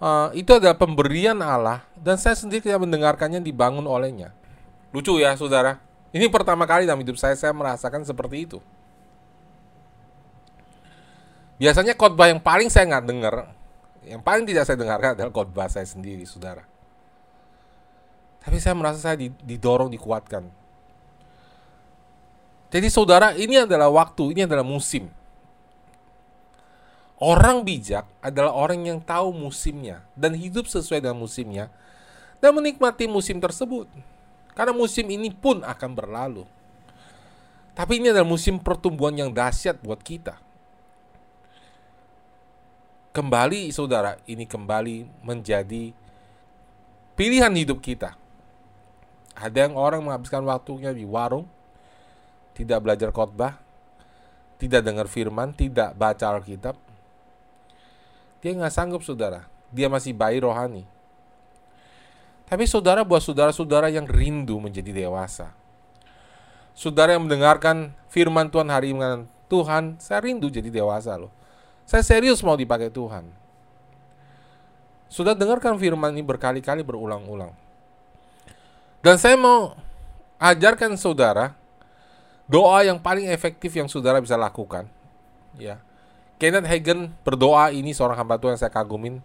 [0.00, 4.32] uh, itu adalah pemberian Allah dan saya sendiri tidak mendengarkannya dibangun olehnya.
[4.92, 5.80] Lucu ya saudara.
[6.12, 8.58] Ini pertama kali dalam hidup saya saya merasakan seperti itu.
[11.56, 13.34] Biasanya khotbah yang paling saya nggak dengar,
[14.04, 16.75] yang paling tidak saya dengarkan adalah khotbah saya sendiri, saudara.
[18.46, 20.46] Tapi saya merasa saya didorong, dikuatkan.
[22.70, 25.10] Jadi saudara, ini adalah waktu, ini adalah musim.
[27.18, 31.74] Orang bijak adalah orang yang tahu musimnya dan hidup sesuai dengan musimnya
[32.38, 33.90] dan menikmati musim tersebut.
[34.54, 36.46] Karena musim ini pun akan berlalu.
[37.74, 40.38] Tapi ini adalah musim pertumbuhan yang dahsyat buat kita.
[43.10, 45.90] Kembali saudara, ini kembali menjadi
[47.16, 48.25] pilihan hidup kita
[49.36, 51.44] ada yang orang menghabiskan waktunya di warung,
[52.56, 53.60] tidak belajar khotbah,
[54.56, 56.76] tidak dengar firman, tidak baca Alkitab.
[58.40, 59.44] Dia nggak sanggup saudara.
[59.68, 60.88] Dia masih bayi rohani.
[62.48, 65.52] Tapi saudara buat saudara-saudara yang rindu menjadi dewasa.
[66.72, 71.32] Saudara yang mendengarkan firman Tuhan hari ini Tuhan, saya rindu jadi dewasa loh.
[71.84, 73.28] Saya serius mau dipakai Tuhan.
[75.06, 77.65] Sudah dengarkan firman ini berkali-kali berulang-ulang.
[79.06, 79.78] Dan saya mau
[80.42, 81.54] ajarkan saudara
[82.50, 84.90] doa yang paling efektif yang saudara bisa lakukan.
[85.54, 85.78] Ya.
[86.42, 89.22] Kenneth Hagen berdoa ini seorang hamba Tuhan yang saya kagumin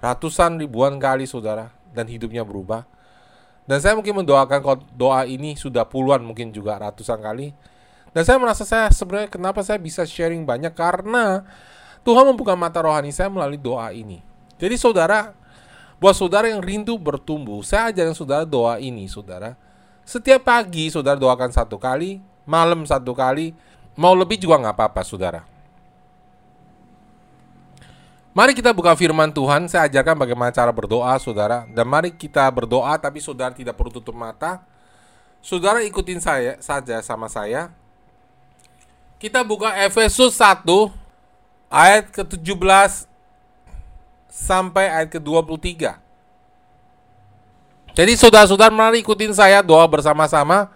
[0.00, 2.88] ratusan ribuan kali saudara dan hidupnya berubah.
[3.68, 7.52] Dan saya mungkin mendoakan doa ini sudah puluhan mungkin juga ratusan kali.
[8.16, 11.44] Dan saya merasa saya sebenarnya kenapa saya bisa sharing banyak karena
[12.08, 14.24] Tuhan membuka mata rohani saya melalui doa ini.
[14.56, 15.36] Jadi saudara,
[16.02, 19.54] Buat saudara yang rindu bertumbuh, saya ajarkan saudara doa ini, saudara.
[20.02, 23.54] Setiap pagi saudara doakan satu kali, malam satu kali,
[23.94, 25.46] mau lebih juga nggak apa-apa, saudara.
[28.34, 31.70] Mari kita buka firman Tuhan, saya ajarkan bagaimana cara berdoa, saudara.
[31.70, 34.58] Dan mari kita berdoa, tapi saudara tidak perlu tutup mata.
[35.38, 37.70] Saudara ikutin saya saja sama saya.
[39.22, 40.66] Kita buka Efesus 1
[41.70, 43.11] ayat ke-17
[44.32, 45.92] sampai ayat ke-23.
[47.92, 50.72] Jadi saudara-saudara mari ikutin saya doa bersama-sama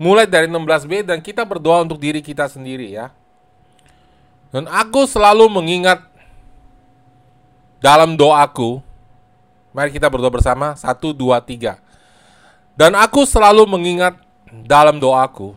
[0.00, 3.12] mulai dari 16b dan kita berdoa untuk diri kita sendiri ya.
[4.48, 6.00] Dan aku selalu mengingat
[7.84, 8.80] dalam doaku.
[9.76, 10.72] Mari kita berdoa bersama.
[10.74, 11.78] Satu, dua, tiga.
[12.74, 14.16] Dan aku selalu mengingat
[14.64, 15.54] dalam doaku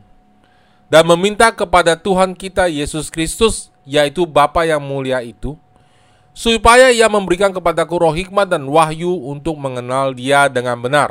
[0.92, 5.58] dan meminta kepada Tuhan kita Yesus Kristus, yaitu Bapa yang mulia itu,
[6.34, 11.10] supaya ia memberikan kepadaku roh hikmat dan wahyu untuk mengenal dia dengan benar.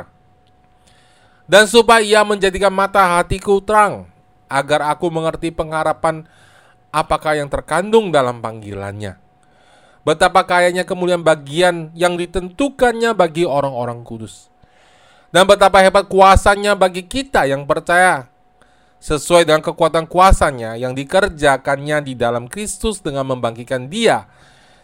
[1.43, 4.07] Dan supaya ia menjadikan mata hatiku terang,
[4.47, 6.23] agar aku mengerti pengharapan
[6.93, 9.23] apakah yang terkandung dalam panggilannya
[10.03, 14.51] Betapa kayanya kemuliaan bagian yang ditentukannya bagi orang-orang kudus.
[15.31, 18.27] Dan betapa hebat kuasanya bagi kita yang percaya
[18.99, 24.27] sesuai dengan kekuatan kuasanya yang dikerjakannya di dalam Kristus dengan membangkitkan dia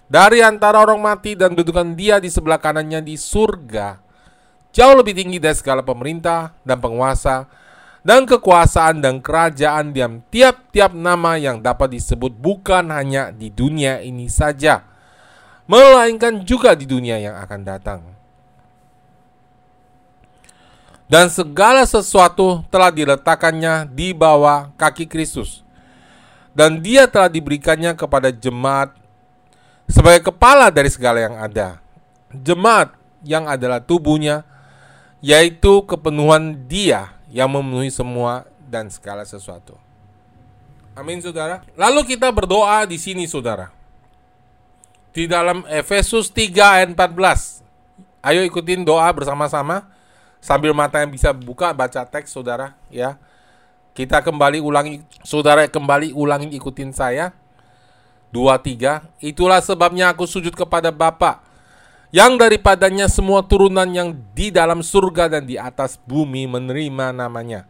[0.09, 4.01] dari antara orang mati dan dudukan dia di sebelah kanannya di surga
[4.73, 7.45] jauh lebih tinggi dari segala pemerintah dan penguasa
[8.03, 14.25] dan kekuasaan dan kerajaan diam tiap-tiap nama yang dapat disebut bukan hanya di dunia ini
[14.27, 14.89] saja
[15.69, 18.01] melainkan juga di dunia yang akan datang.
[21.05, 25.61] Dan segala sesuatu telah diletakkannya di bawah kaki Kristus.
[26.53, 28.93] Dan dia telah diberikannya kepada jemaat
[29.89, 31.81] sebagai kepala dari segala yang ada.
[32.29, 32.93] Jemaat
[33.25, 34.45] yang adalah tubuhnya,
[35.19, 39.75] yaitu kepenuhan dia yang memenuhi semua dan segala sesuatu.
[40.93, 41.65] Amin, saudara.
[41.73, 43.79] Lalu kita berdoa di sini, saudara
[45.19, 47.65] di dalam Efesus 3 ayat 14.
[48.19, 49.87] Ayo ikutin doa bersama-sama
[50.43, 53.15] sambil mata yang bisa buka baca teks saudara ya.
[53.95, 57.35] Kita kembali ulangi saudara kembali ulangi ikutin saya.
[58.29, 61.49] 2 3 Itulah sebabnya aku sujud kepada Bapa
[62.09, 67.69] yang daripadanya semua turunan yang di dalam surga dan di atas bumi menerima namanya.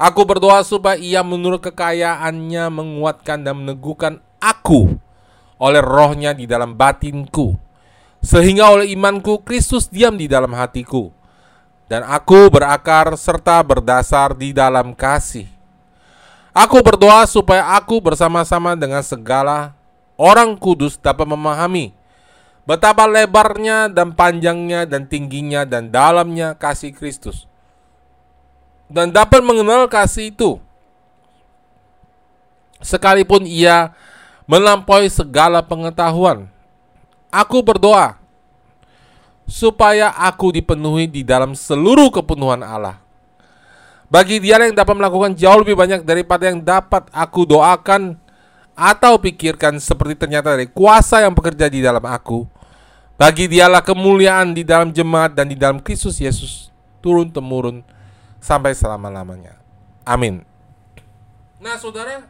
[0.00, 4.96] Aku berdoa supaya ia menurut kekayaannya menguatkan dan meneguhkan aku
[5.62, 7.54] oleh rohnya di dalam batinku,
[8.18, 11.14] sehingga oleh imanku Kristus diam di dalam hatiku,
[11.86, 15.46] dan aku berakar serta berdasar di dalam kasih.
[16.52, 19.72] Aku berdoa supaya aku bersama-sama dengan segala
[20.20, 21.96] orang kudus dapat memahami
[22.68, 27.48] betapa lebarnya dan panjangnya dan tingginya dan dalamnya kasih Kristus.
[28.92, 30.60] Dan dapat mengenal kasih itu.
[32.84, 33.96] Sekalipun ia
[34.44, 36.52] melampaui segala pengetahuan.
[37.32, 38.20] Aku berdoa
[39.48, 43.01] supaya aku dipenuhi di dalam seluruh kepenuhan Allah.
[44.12, 48.20] Bagi dia yang dapat melakukan jauh lebih banyak daripada yang dapat aku doakan
[48.76, 52.44] atau pikirkan seperti ternyata dari kuasa yang bekerja di dalam aku.
[53.16, 56.68] Bagi dialah kemuliaan di dalam jemaat dan di dalam Kristus Yesus
[57.00, 57.80] turun temurun
[58.36, 59.56] sampai selama-lamanya.
[60.04, 60.44] Amin.
[61.62, 62.26] Nah, saudara,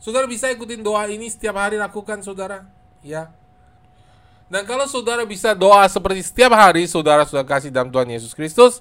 [0.00, 2.64] Saudara bisa ikutin doa ini setiap hari lakukan saudara,
[3.04, 3.28] ya.
[4.48, 8.80] Dan kalau saudara bisa doa seperti setiap hari saudara sudah kasih dalam Tuhan Yesus Kristus,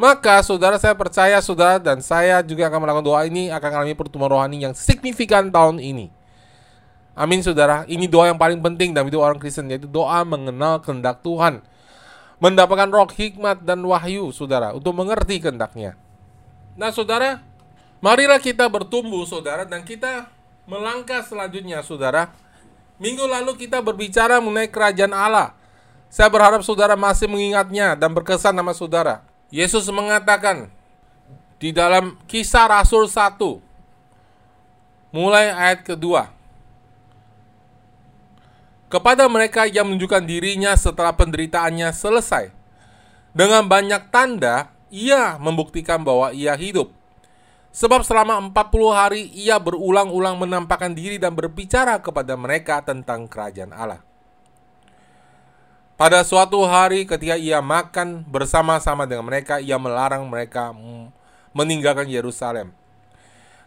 [0.00, 4.32] maka saudara saya percaya saudara dan saya juga akan melakukan doa ini akan mengalami pertumbuhan
[4.32, 6.08] rohani yang signifikan tahun ini.
[7.12, 7.84] Amin saudara.
[7.84, 11.60] Ini doa yang paling penting dalam hidup orang Kristen yaitu doa mengenal kehendak Tuhan.
[12.40, 15.92] Mendapatkan roh hikmat dan wahyu saudara untuk mengerti kehendaknya.
[16.80, 17.44] Nah saudara,
[18.00, 20.24] Marilah kita bertumbuh saudara dan kita
[20.64, 22.32] melangkah selanjutnya saudara.
[22.96, 25.52] Minggu lalu kita berbicara mengenai kerajaan Allah.
[26.08, 29.20] Saya berharap saudara masih mengingatnya dan berkesan nama saudara.
[29.50, 30.70] Yesus mengatakan
[31.58, 33.36] di dalam kisah Rasul 1
[35.10, 36.30] mulai ayat kedua
[38.90, 42.50] kepada mereka yang menunjukkan dirinya setelah penderitaannya selesai.
[43.30, 46.90] Dengan banyak tanda, ia membuktikan bahwa ia hidup.
[47.70, 54.02] Sebab selama 40 hari ia berulang-ulang menampakkan diri dan berbicara kepada mereka tentang kerajaan Allah.
[56.00, 60.72] Pada suatu hari ketika ia makan bersama-sama dengan mereka, ia melarang mereka
[61.52, 62.72] meninggalkan Yerusalem.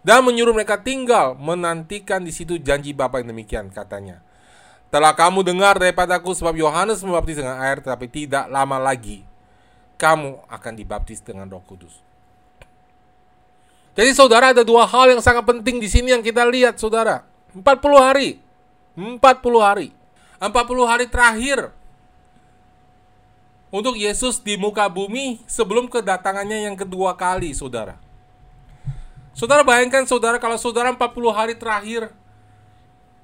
[0.01, 4.17] Dan menyuruh mereka tinggal menantikan di situ janji Bapa yang demikian katanya.
[4.89, 9.21] Telah kamu dengar daripadaku sebab Yohanes membaptis dengan air tetapi tidak lama lagi
[10.01, 12.01] kamu akan dibaptis dengan Roh Kudus.
[13.93, 17.29] Jadi saudara ada dua hal yang sangat penting di sini yang kita lihat saudara.
[17.53, 17.61] 40
[18.01, 18.41] hari.
[18.97, 19.21] 40
[19.61, 19.93] hari.
[20.41, 21.82] 40 hari terakhir
[23.73, 27.97] untuk Yesus di muka bumi sebelum kedatangannya yang kedua kali, saudara.
[29.33, 32.13] Saudara bayangkan saudara kalau saudara 40 hari terakhir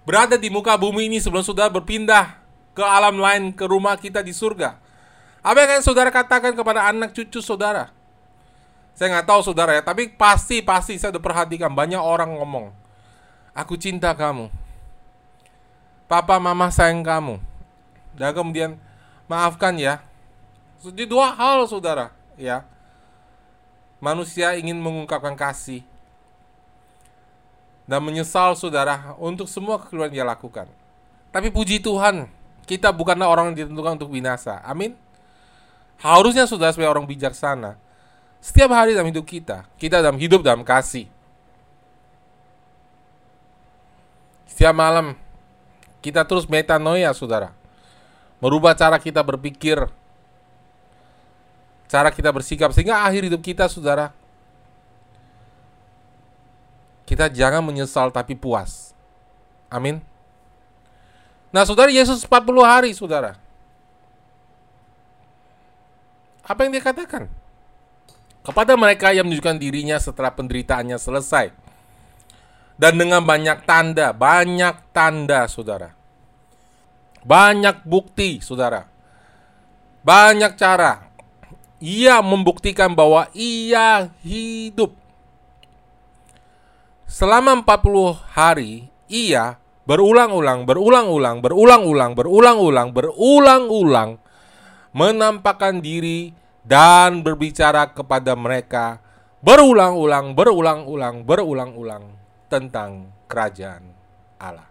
[0.09, 2.41] berada di muka bumi ini sebelum saudara berpindah
[2.73, 4.81] ke alam lain, ke rumah kita di surga.
[5.45, 7.93] Apa yang saudara katakan kepada anak cucu saudara?
[8.97, 12.73] Saya nggak tahu saudara ya, tapi pasti pasti saya udah perhatikan banyak orang ngomong,
[13.53, 14.51] aku cinta kamu,
[16.09, 17.39] papa mama sayang kamu,
[18.19, 18.75] dan kemudian
[19.31, 20.03] maafkan ya,
[20.79, 22.63] jadi dua hal saudara, ya.
[23.99, 25.83] Manusia ingin mengungkapkan kasih
[27.83, 30.71] dan menyesal saudara untuk semua kekeliruan dia lakukan.
[31.35, 32.31] Tapi puji Tuhan,
[32.63, 34.63] kita bukanlah orang yang ditentukan untuk binasa.
[34.63, 34.95] Amin.
[35.99, 37.75] Harusnya saudara sebagai orang bijaksana,
[38.39, 41.11] setiap hari dalam hidup kita, kita dalam hidup dalam kasih.
[44.47, 45.19] Setiap malam
[45.99, 47.51] kita terus metanoia, saudara.
[48.39, 49.91] Merubah cara kita berpikir,
[51.89, 54.13] cara kita bersikap sehingga akhir hidup kita saudara
[57.09, 58.93] kita jangan menyesal tapi puas.
[59.65, 59.97] Amin.
[61.49, 63.33] Nah, saudara Yesus 40 hari, saudara.
[66.45, 67.25] Apa yang dia katakan?
[68.45, 71.49] Kepada mereka yang menunjukkan dirinya setelah penderitaannya selesai.
[72.77, 75.89] Dan dengan banyak tanda, banyak tanda, saudara.
[77.25, 78.85] Banyak bukti, saudara.
[80.05, 81.08] Banyak cara
[81.79, 84.93] ia membuktikan bahwa ia hidup.
[87.09, 89.57] Selama 40 hari, ia
[89.89, 94.09] berulang-ulang, berulang-ulang, berulang-ulang, berulang-ulang, berulang-ulang
[94.93, 96.31] menampakkan diri
[96.65, 99.01] dan berbicara kepada mereka
[99.39, 102.03] berulang-ulang, berulang-ulang, berulang-ulang
[102.51, 103.83] tentang kerajaan
[104.37, 104.67] Allah.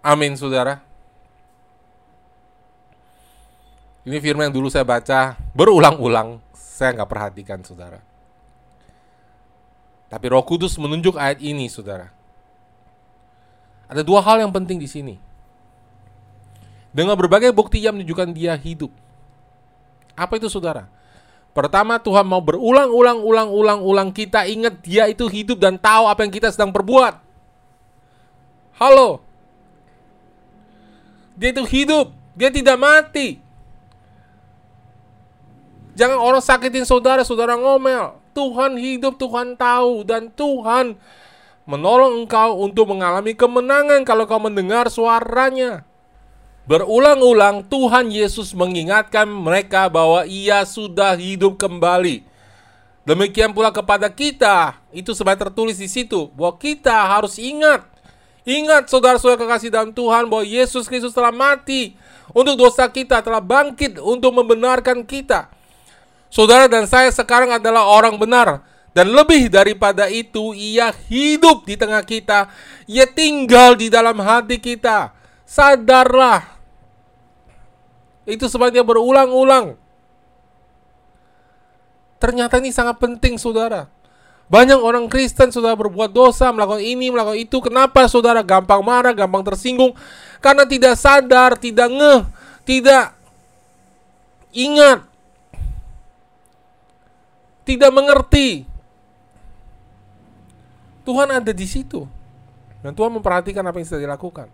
[0.00, 0.87] Amin, saudara.
[4.08, 8.00] Ini firman yang dulu saya baca berulang-ulang, saya nggak perhatikan, saudara.
[10.08, 12.08] Tapi Roh Kudus menunjuk ayat ini, saudara.
[13.84, 15.20] Ada dua hal yang penting di sini.
[16.88, 18.88] Dengan berbagai bukti yang menunjukkan dia hidup.
[20.16, 20.88] Apa itu, saudara?
[21.52, 26.32] Pertama, Tuhan mau berulang-ulang, ulang-ulang, ulang kita ingat dia itu hidup dan tahu apa yang
[26.32, 27.12] kita sedang perbuat.
[28.80, 29.20] Halo.
[31.36, 33.47] Dia itu hidup, dia tidak mati.
[35.98, 38.14] Jangan orang sakitin saudara, saudara ngomel.
[38.30, 40.94] Tuhan hidup, Tuhan tahu, dan Tuhan
[41.66, 45.82] menolong engkau untuk mengalami kemenangan kalau kau mendengar suaranya.
[46.70, 52.22] Berulang-ulang Tuhan Yesus mengingatkan mereka bahwa ia sudah hidup kembali.
[53.02, 57.82] Demikian pula kepada kita, itu sebenarnya tertulis di situ, bahwa kita harus ingat.
[58.46, 61.98] Ingat saudara-saudara kekasih dalam Tuhan bahwa Yesus Kristus telah mati
[62.30, 65.57] untuk dosa kita, telah bangkit untuk membenarkan kita.
[66.28, 68.64] Saudara dan saya sekarang adalah orang benar.
[68.92, 72.48] Dan lebih daripada itu, ia hidup di tengah kita.
[72.88, 75.12] Ia tinggal di dalam hati kita.
[75.48, 76.56] Sadarlah.
[78.28, 79.76] Itu sebabnya berulang-ulang.
[82.18, 83.88] Ternyata ini sangat penting, saudara.
[84.48, 87.60] Banyak orang Kristen sudah berbuat dosa, melakukan ini, melakukan itu.
[87.60, 89.92] Kenapa saudara gampang marah, gampang tersinggung?
[90.40, 92.20] Karena tidak sadar, tidak ngeh,
[92.64, 93.12] tidak
[94.52, 95.07] ingat
[97.68, 98.64] tidak mengerti.
[101.04, 102.08] Tuhan ada di situ.
[102.80, 104.48] Dan Tuhan memperhatikan apa yang sedang dilakukan.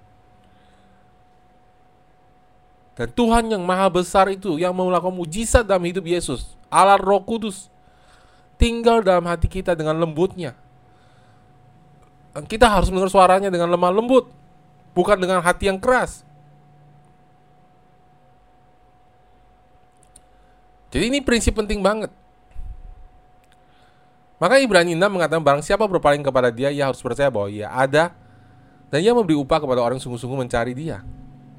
[2.98, 7.66] Dan Tuhan yang maha besar itu yang melakukan mujizat dalam hidup Yesus, Allah Roh Kudus,
[8.54, 10.54] tinggal dalam hati kita dengan lembutnya.
[12.34, 14.30] Dan kita harus mendengar suaranya dengan lemah lembut,
[14.94, 16.22] bukan dengan hati yang keras.
[20.94, 22.23] Jadi ini prinsip penting banget.
[24.44, 28.12] Maka Ibrani 6 mengatakan barang siapa berpaling kepada dia, ia harus percaya bahwa ia ada
[28.92, 31.00] dan ia memberi upah kepada orang sungguh-sungguh mencari dia.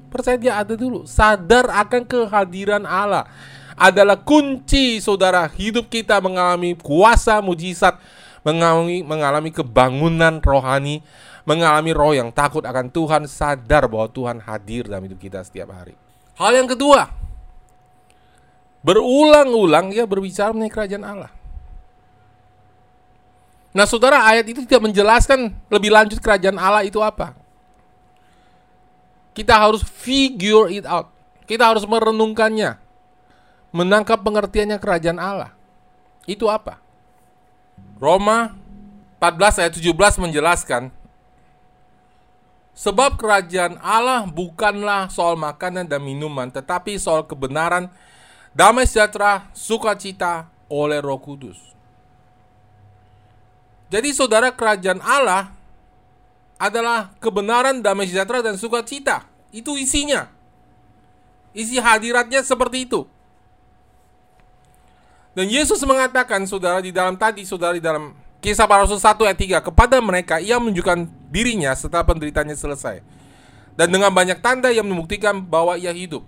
[0.06, 3.26] Percaya dia ada dulu, sadar akan kehadiran Allah
[3.74, 7.98] adalah kunci saudara hidup kita mengalami kuasa mujizat,
[8.46, 11.02] mengalami mengalami kebangunan rohani,
[11.42, 15.98] mengalami roh yang takut akan Tuhan, sadar bahwa Tuhan hadir dalam hidup kita setiap hari.
[16.38, 17.10] Hal yang kedua,
[18.86, 21.35] berulang-ulang ia berbicara mengenai kerajaan Allah.
[23.76, 27.36] Nah, saudara, ayat itu tidak menjelaskan lebih lanjut kerajaan Allah itu apa.
[29.36, 31.12] Kita harus figure it out.
[31.44, 32.80] Kita harus merenungkannya.
[33.76, 35.52] Menangkap pengertiannya kerajaan Allah.
[36.24, 36.80] Itu apa?
[38.00, 38.56] Roma
[39.20, 40.88] 14 ayat 17 menjelaskan
[42.72, 47.92] Sebab kerajaan Allah bukanlah soal makanan dan minuman, tetapi soal kebenaran,
[48.56, 51.75] damai sejahtera, sukacita oleh Roh Kudus.
[53.86, 55.54] Jadi saudara kerajaan Allah
[56.58, 59.28] adalah kebenaran, damai sejahtera dan sukacita.
[59.54, 60.26] Itu isinya.
[61.56, 63.06] Isi hadiratnya seperti itu.
[65.36, 69.60] Dan Yesus mengatakan saudara di dalam tadi saudara di dalam Kisah para Rasul 1 ayat
[69.60, 73.04] 3 Kepada mereka ia menunjukkan dirinya setelah penderitaannya selesai
[73.76, 76.24] Dan dengan banyak tanda yang membuktikan bahwa ia hidup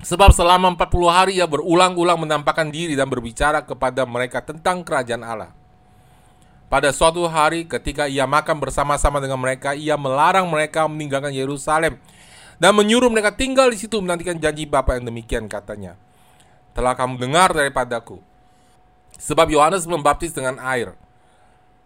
[0.00, 5.52] Sebab selama 40 hari ia berulang-ulang menampakkan diri dan berbicara kepada mereka tentang kerajaan Allah
[6.72, 12.00] Pada suatu hari ketika ia makan bersama-sama dengan mereka Ia melarang mereka meninggalkan Yerusalem
[12.56, 16.00] Dan menyuruh mereka tinggal di situ menantikan janji Bapa yang demikian katanya
[16.72, 18.16] Telah kamu dengar daripadaku
[19.20, 20.96] Sebab Yohanes membaptis dengan air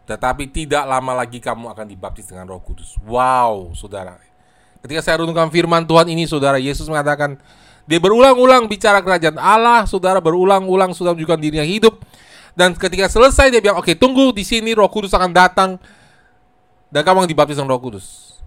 [0.07, 2.95] tetapi tidak lama lagi kamu akan dibaptis dengan Roh Kudus.
[3.03, 4.14] Wow, saudara.
[4.78, 7.43] Ketika saya renungkan firman Tuhan ini, saudara, Yesus mengatakan,
[7.91, 12.05] dia berulang-ulang bicara kerajaan Allah, saudara berulang-ulang sudah menunjukkan dirinya hidup.
[12.57, 15.76] Dan ketika selesai dia bilang, oke okay, tunggu di sini Roh Kudus akan datang
[16.88, 18.40] dan kamu akan dibaptis dengan Roh Kudus.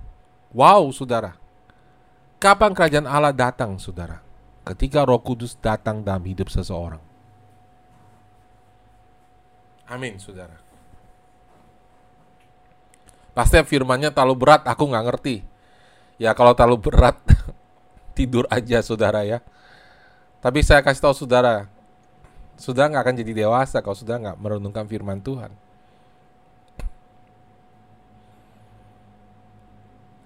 [0.49, 1.37] Wow, saudara.
[2.41, 4.17] Kapan kerajaan Allah datang, saudara?
[4.65, 7.03] Ketika Roh Kudus datang dalam hidup seseorang.
[9.85, 10.57] Amin, saudara.
[13.37, 15.35] Pasti firmannya terlalu berat, aku nggak ngerti.
[16.17, 17.17] Ya kalau terlalu berat,
[18.17, 19.39] tidur aja saudara ya.
[20.41, 21.69] Tapi saya kasih tahu saudara,
[22.59, 25.49] saudara nggak akan jadi dewasa kalau saudara nggak merenungkan firman Tuhan.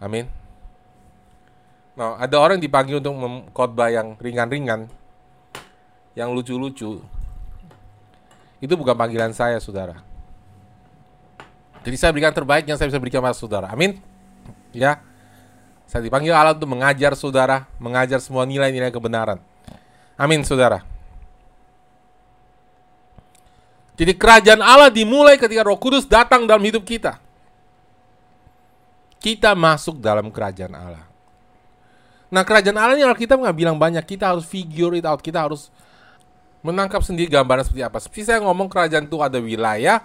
[0.03, 0.27] Amin.
[1.93, 3.15] Nah, ada orang dipanggil untuk
[3.53, 4.89] khotbah yang ringan-ringan,
[6.17, 6.99] yang lucu-lucu.
[8.59, 10.01] Itu bukan panggilan saya, saudara.
[11.84, 13.67] Jadi saya berikan terbaik yang saya bisa berikan kepada saudara.
[13.71, 14.01] Amin.
[14.75, 14.99] Ya.
[15.88, 19.38] Saya dipanggil Allah untuk mengajar saudara, mengajar semua nilai-nilai kebenaran.
[20.17, 20.93] Amin, saudara.
[23.94, 27.22] Jadi kerajaan Allah dimulai ketika Roh Kudus datang dalam hidup kita.
[29.22, 31.06] Kita masuk dalam kerajaan Allah.
[32.34, 34.02] Nah, kerajaan Allah ini kita nggak bilang banyak.
[34.02, 35.22] Kita harus figure it out.
[35.22, 35.70] Kita harus
[36.66, 37.98] menangkap sendiri gambaran seperti apa.
[38.02, 40.02] Seperti saya ngomong kerajaan itu ada wilayah,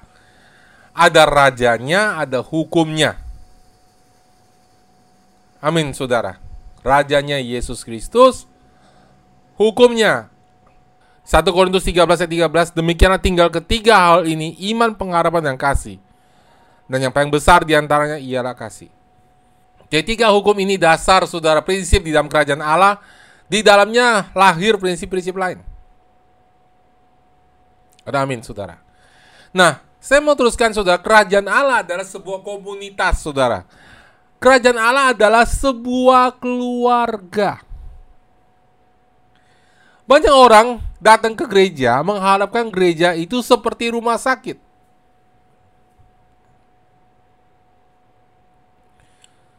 [0.92, 3.16] ada rajanya, ada hukumnya.
[5.64, 6.36] Amin, saudara.
[6.84, 8.44] Rajanya Yesus Kristus,
[9.56, 10.30] hukumnya.
[11.28, 16.00] 1 Korintus 13 ayat 13, demikianlah tinggal ketiga hal ini, iman, pengharapan, dan kasih.
[16.88, 18.88] Dan yang paling besar di antaranya ialah kasih.
[19.92, 22.96] Ketiga hukum ini dasar saudara prinsip di dalam kerajaan Allah.
[23.44, 25.60] Di dalamnya lahir prinsip-prinsip lain.
[28.08, 28.80] Ada amin saudara.
[29.52, 33.68] Nah, saya mau teruskan saudara, kerajaan Allah adalah sebuah komunitas saudara.
[34.40, 37.67] Kerajaan Allah adalah sebuah keluarga.
[40.08, 44.56] Banyak orang datang ke gereja mengharapkan gereja itu seperti rumah sakit.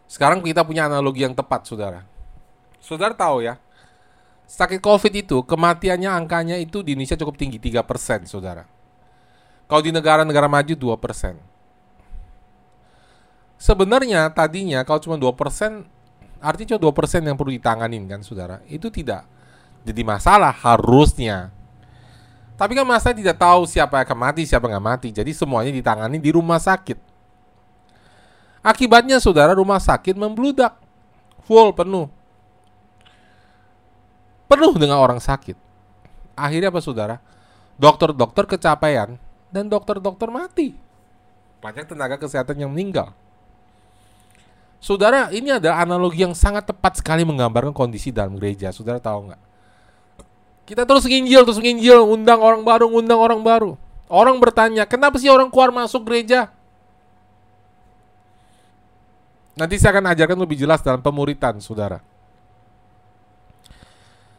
[0.10, 2.02] Sekarang kita punya analogi yang tepat, saudara.
[2.82, 3.62] Saudara tahu ya,
[4.50, 8.66] sakit COVID itu kematiannya angkanya itu di Indonesia cukup tinggi, 3%, saudara.
[9.70, 11.38] Kalau di negara-negara maju 2%.
[13.62, 15.86] Sebenarnya tadinya kalau cuma 2%,
[16.42, 18.66] artinya cuma 2% yang perlu ditanganin kan saudara.
[18.66, 19.30] Itu tidak
[19.90, 21.50] jadi masalah harusnya.
[22.54, 25.10] Tapi kan masa tidak tahu siapa yang akan mati, siapa yang mati.
[25.10, 27.02] Jadi semuanya ditangani di rumah sakit.
[28.62, 30.78] Akibatnya saudara rumah sakit membludak.
[31.50, 32.06] Full, penuh.
[34.46, 35.58] Penuh dengan orang sakit.
[36.38, 37.18] Akhirnya apa saudara?
[37.80, 39.18] Dokter-dokter kecapean
[39.50, 40.78] dan dokter-dokter mati.
[41.64, 43.16] Banyak tenaga kesehatan yang meninggal.
[44.80, 48.72] Saudara, ini adalah analogi yang sangat tepat sekali menggambarkan kondisi dalam gereja.
[48.72, 49.49] Saudara tahu nggak?
[50.70, 53.74] Kita terus nginjil, terus nginjil, undang orang baru, undang orang baru.
[54.06, 56.54] Orang bertanya, kenapa sih orang keluar masuk gereja?
[59.58, 62.06] Nanti saya akan ajarkan lebih jelas dalam pemuritan, saudara.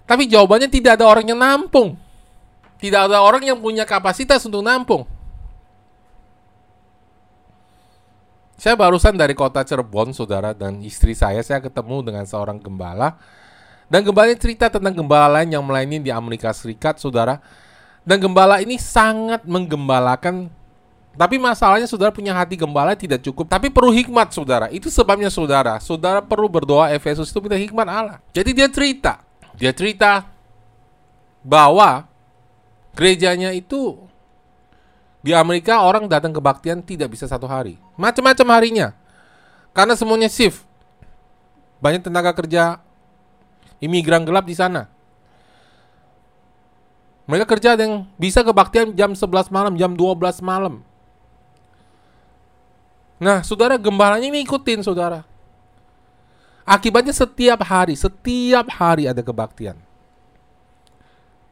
[0.06, 1.98] Tapi jawabannya tidak ada orang yang nampung.
[2.78, 5.10] Tidak ada orang yang punya kapasitas untuk nampung.
[8.54, 13.18] Saya barusan dari kota Cirebon, saudara, dan istri saya, saya ketemu dengan seorang gembala.
[13.91, 17.43] Dan gembala cerita tentang gembala lain yang melayani di Amerika Serikat, saudara.
[18.07, 20.47] Dan gembala ini sangat menggembalakan.
[21.11, 23.51] Tapi masalahnya saudara punya hati gembala tidak cukup.
[23.51, 24.70] Tapi perlu hikmat, saudara.
[24.70, 25.82] Itu sebabnya, saudara.
[25.82, 28.22] Saudara perlu berdoa Efesus itu minta hikmat Allah.
[28.30, 29.26] Jadi dia cerita.
[29.59, 30.30] Dia cerita
[31.43, 32.07] bahwa
[32.95, 34.07] gerejanya itu
[35.20, 37.76] Di Amerika orang datang kebaktian tidak bisa satu hari.
[37.93, 38.97] Macam-macam harinya.
[39.76, 40.64] Karena semuanya shift.
[41.84, 42.80] Banyak tenaga kerja
[43.80, 44.86] imigran gelap di sana.
[47.30, 50.82] Mereka kerja yang bisa kebaktian jam 11 malam, jam 12 malam.
[53.20, 55.22] Nah, saudara gembalanya ini ikutin, saudara.
[56.66, 59.78] Akibatnya setiap hari, setiap hari ada kebaktian.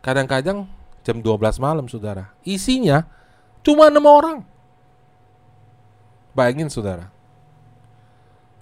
[0.02, 0.66] Kadang-kadang
[1.06, 2.32] jam 12 malam, saudara.
[2.42, 3.06] Isinya
[3.62, 4.42] cuma enam orang.
[6.34, 7.12] Bayangin, saudara.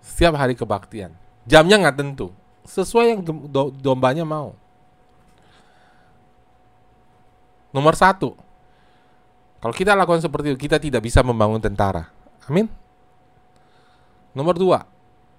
[0.04, 1.16] Setiap hari kebaktian.
[1.48, 2.28] Jamnya nggak tentu.
[2.66, 3.20] Sesuai yang
[3.78, 4.58] dombanya mau.
[7.70, 8.34] Nomor satu,
[9.60, 12.08] kalau kita lakukan seperti itu, kita tidak bisa membangun tentara.
[12.46, 12.70] Amin.
[14.36, 14.84] Nomor dua,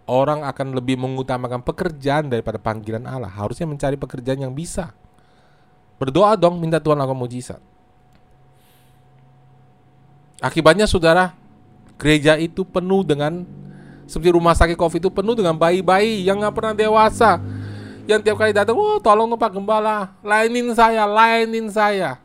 [0.09, 3.29] orang akan lebih mengutamakan pekerjaan daripada panggilan Allah.
[3.29, 4.91] Harusnya mencari pekerjaan yang bisa.
[6.01, 7.61] Berdoa dong, minta Tuhan lakukan mujizat.
[10.37, 11.33] Akibatnya saudara,
[11.97, 13.41] gereja itu penuh dengan
[14.07, 17.37] seperti rumah sakit COVID itu penuh dengan bayi-bayi yang nggak pernah dewasa.
[18.07, 22.23] Yang tiap kali datang, oh tolong Pak Gembala, lainin saya, lainin saya.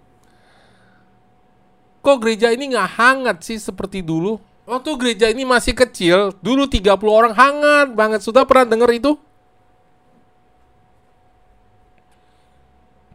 [2.06, 4.38] Kok gereja ini nggak hangat sih seperti dulu?
[4.62, 8.22] Waktu gereja ini masih kecil, dulu 30 orang hangat banget.
[8.22, 9.18] Sudah pernah dengar itu?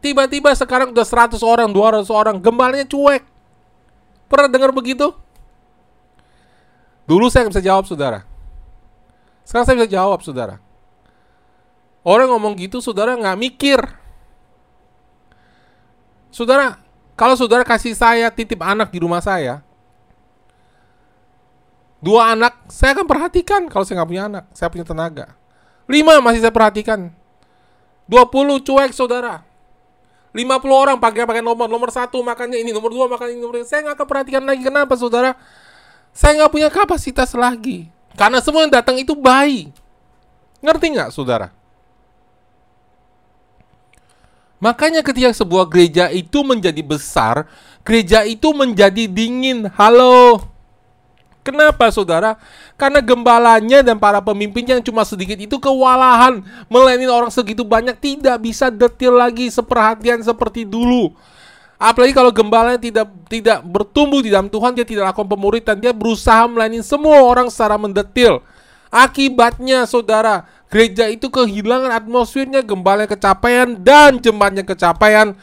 [0.04, 3.24] Tiba-tiba sekarang udah 100 orang, 200 orang, gembalanya cuek.
[4.28, 5.16] Pernah dengar begitu?
[7.08, 8.27] Dulu saya bisa jawab, saudara.
[9.48, 10.60] Sekarang saya bisa jawab, saudara.
[12.04, 13.80] Orang ngomong gitu, saudara nggak mikir.
[16.28, 16.76] Saudara,
[17.16, 19.64] kalau saudara kasih saya titip anak di rumah saya,
[21.98, 24.44] Dua anak, saya akan perhatikan kalau saya nggak punya anak.
[24.54, 25.34] Saya punya tenaga.
[25.90, 27.10] Lima masih saya perhatikan.
[28.06, 29.42] Dua puluh cuek saudara.
[30.30, 31.66] Lima puluh orang pakai pakai nomor.
[31.66, 33.66] Nomor satu makannya ini, nomor dua makannya ini, nomor ini.
[33.66, 34.62] Saya nggak akan perhatikan lagi.
[34.62, 35.34] Kenapa saudara?
[36.14, 37.90] Saya nggak punya kapasitas lagi.
[38.18, 39.70] Karena semua yang datang itu bayi.
[40.58, 41.54] Ngerti nggak saudara?
[44.58, 47.46] Makanya ketika sebuah gereja itu menjadi besar,
[47.86, 49.70] gereja itu menjadi dingin.
[49.78, 50.42] Halo.
[51.46, 52.36] Kenapa saudara?
[52.74, 58.36] Karena gembalanya dan para pemimpinnya yang cuma sedikit itu kewalahan melayani orang segitu banyak tidak
[58.42, 61.14] bisa detil lagi seperhatian seperti dulu.
[61.78, 66.42] Apalagi kalau gembalanya tidak tidak bertumbuh di dalam Tuhan, dia tidak lakukan pemuritan, dia berusaha
[66.50, 68.42] melayani semua orang secara mendetil.
[68.90, 75.38] Akibatnya saudara, gereja itu kehilangan atmosfernya, gembalanya kecapean dan jemaatnya kecapean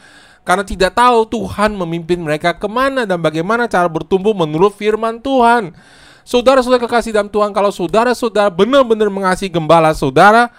[0.46, 5.74] karena tidak tahu Tuhan memimpin mereka ke mana dan bagaimana cara bertumbuh menurut firman Tuhan.
[6.22, 10.54] Saudara-saudara kekasih dalam Tuhan, kalau saudara-saudara benar-benar mengasihi gembala saudara,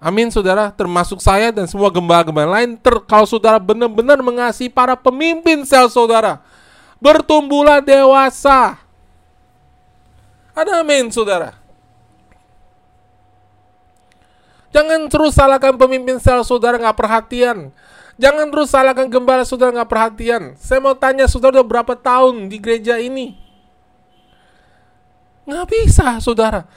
[0.00, 5.62] amin saudara, termasuk saya dan semua gembala-gembala lain, ter, kalau saudara benar-benar mengasihi para pemimpin
[5.68, 6.40] sel saudara,
[6.96, 8.80] bertumbuhlah dewasa.
[10.56, 11.60] Ada amin saudara.
[14.70, 17.74] Jangan terus salahkan pemimpin sel saudara nggak perhatian.
[18.20, 20.42] Jangan terus salahkan gembala saudara nggak perhatian.
[20.60, 23.34] Saya mau tanya saudara udah berapa tahun di gereja ini?
[25.48, 26.68] Nggak bisa saudara.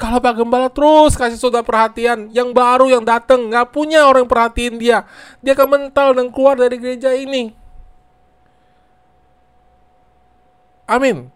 [0.00, 4.80] Kalau Pak Gembala terus kasih saudara perhatian, yang baru yang datang nggak punya orang perhatiin
[4.80, 5.06] dia,
[5.38, 7.54] dia akan mental dan keluar dari gereja ini.
[10.90, 11.30] Amin.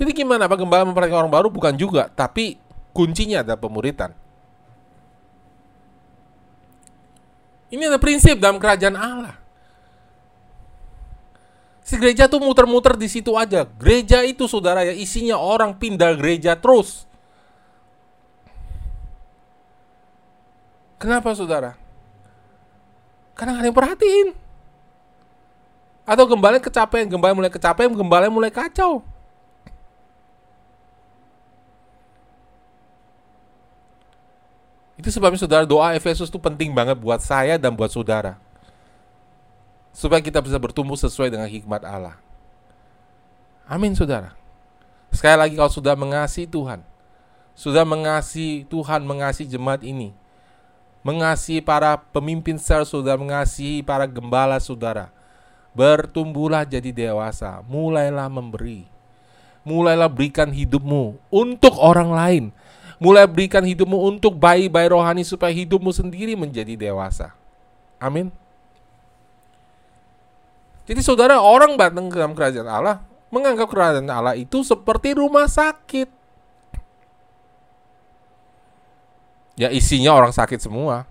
[0.00, 1.48] Jadi gimana Pak Gembala memperhatikan orang baru?
[1.52, 2.56] Bukan juga, tapi
[2.96, 4.16] kuncinya adalah pemuritan.
[7.70, 9.36] Ini ada prinsip dalam kerajaan Allah.
[11.86, 13.66] Si gereja tuh muter-muter di situ aja.
[13.78, 17.09] Gereja itu saudara ya isinya orang pindah gereja terus.
[21.00, 21.80] Kenapa saudara?
[23.32, 24.36] Karena ada yang perhatiin.
[26.04, 29.00] Atau gembala kecapean, gembala mulai kecapean, gembala mulai kacau.
[35.00, 38.36] Itu sebabnya saudara doa Efesus itu penting banget buat saya dan buat saudara.
[39.96, 42.20] Supaya kita bisa bertumbuh sesuai dengan hikmat Allah.
[43.64, 44.36] Amin saudara.
[45.08, 46.84] Sekali lagi kalau sudah mengasihi Tuhan.
[47.56, 50.12] Sudah mengasihi Tuhan, mengasihi jemaat ini.
[51.00, 55.08] Mengasihi para pemimpin sel saudara, mengasihi para gembala saudara.
[55.72, 58.84] Bertumbuhlah jadi dewasa, mulailah memberi.
[59.64, 62.44] Mulailah berikan hidupmu untuk orang lain
[63.00, 67.32] Mulai berikan hidupmu untuk bayi-bayi rohani supaya hidupmu sendiri menjadi dewasa.
[67.96, 68.28] Amin.
[70.84, 73.00] Jadi saudara orang datang ke dalam kerajaan Allah
[73.32, 76.12] menganggap kerajaan Allah itu seperti rumah sakit.
[79.60, 81.04] Ya isinya orang sakit semua.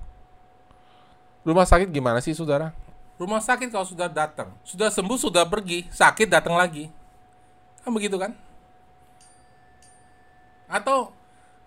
[1.45, 2.74] Rumah sakit gimana sih saudara?
[3.22, 6.89] Rumah sakit kalau sudah datang, sudah sembuh sudah pergi, sakit datang lagi.
[7.86, 8.34] Kan begitu kan?
[10.66, 11.14] Atau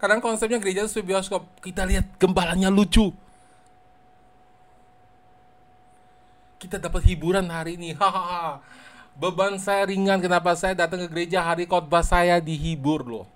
[0.02, 1.46] kadang konsepnya gereja itu bioskop.
[1.62, 3.14] Kita lihat gembalanya lucu.
[6.58, 7.94] Kita dapat hiburan hari ini.
[9.22, 13.26] Beban saya ringan kenapa saya datang ke gereja hari khotbah saya dihibur loh.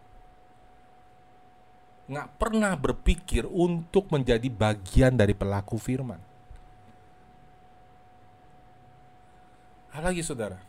[2.06, 6.22] Nggak pernah berpikir untuk menjadi bagian dari pelaku firman.
[9.90, 10.60] Apalagi saudara,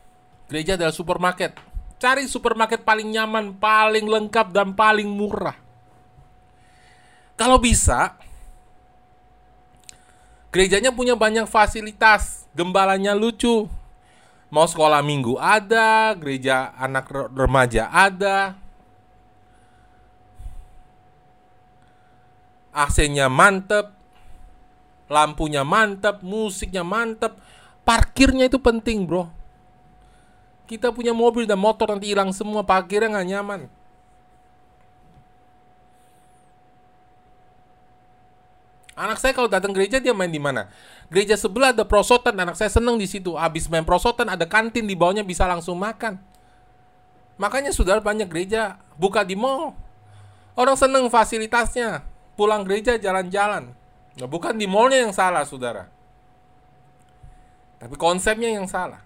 [0.50, 1.54] gereja adalah supermarket.
[1.98, 5.54] Cari supermarket paling nyaman, paling lengkap, dan paling murah.
[7.38, 8.18] Kalau bisa,
[10.50, 13.70] gerejanya punya banyak fasilitas, gembalanya lucu.
[14.48, 18.56] Mau sekolah minggu ada, gereja anak remaja ada.
[22.78, 23.90] AC-nya mantep,
[25.10, 27.34] lampunya mantep, musiknya mantep,
[27.88, 29.32] Parkirnya itu penting bro.
[30.68, 33.60] Kita punya mobil dan motor nanti hilang semua, parkirnya nggak nyaman.
[38.92, 40.68] Anak saya kalau datang gereja dia main di mana?
[41.08, 43.32] Gereja sebelah ada prosotan, anak saya seneng di situ.
[43.40, 46.20] Habis main prosotan ada kantin di bawahnya bisa langsung makan.
[47.40, 49.72] Makanya sudah banyak gereja buka di mall.
[50.52, 52.04] Orang seneng fasilitasnya.
[52.38, 53.74] Pulang gereja jalan-jalan.
[54.18, 55.90] Nah, bukan di mallnya yang salah, saudara.
[57.82, 59.02] Tapi konsepnya yang salah.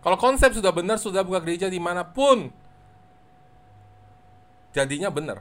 [0.00, 2.52] Kalau konsep sudah benar, sudah buka gereja di mana pun,
[4.76, 5.40] jadinya benar.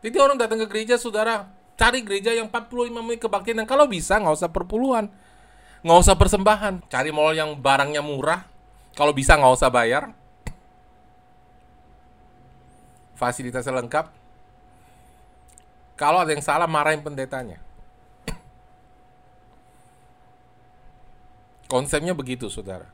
[0.00, 3.58] Jadi orang datang ke gereja, saudara, cari gereja yang 45 menit kebaktian.
[3.62, 5.10] Dan kalau bisa, nggak usah perpuluhan.
[5.82, 6.74] Nggak usah persembahan.
[6.86, 8.46] Cari mall yang barangnya murah.
[8.94, 10.14] Kalau bisa, nggak usah bayar.
[13.20, 14.08] Fasilitasnya lengkap.
[16.00, 17.60] Kalau ada yang salah, marahin pendetanya.
[21.68, 22.88] Konsepnya begitu, saudara.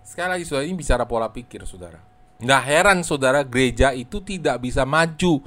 [0.00, 2.00] Sekali lagi, saudara, ini bicara pola pikir, saudara.
[2.40, 5.44] Nggak heran, saudara, gereja itu tidak bisa maju.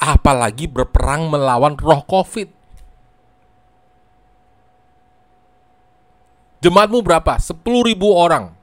[0.00, 2.48] Apalagi berperang melawan roh COVID.
[6.64, 7.36] Jemaatmu berapa?
[7.36, 8.56] 10 ribu orang.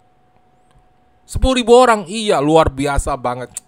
[1.29, 3.64] 10 ribu orang, iya luar biasa banget.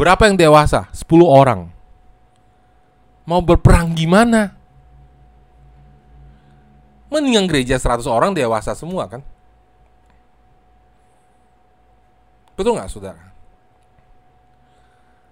[0.00, 0.88] Berapa yang dewasa?
[0.96, 1.68] 10 orang.
[3.28, 4.56] Mau berperang gimana?
[7.12, 9.20] Mendingan gereja 100 orang dewasa semua kan?
[12.56, 13.28] Betul nggak saudara?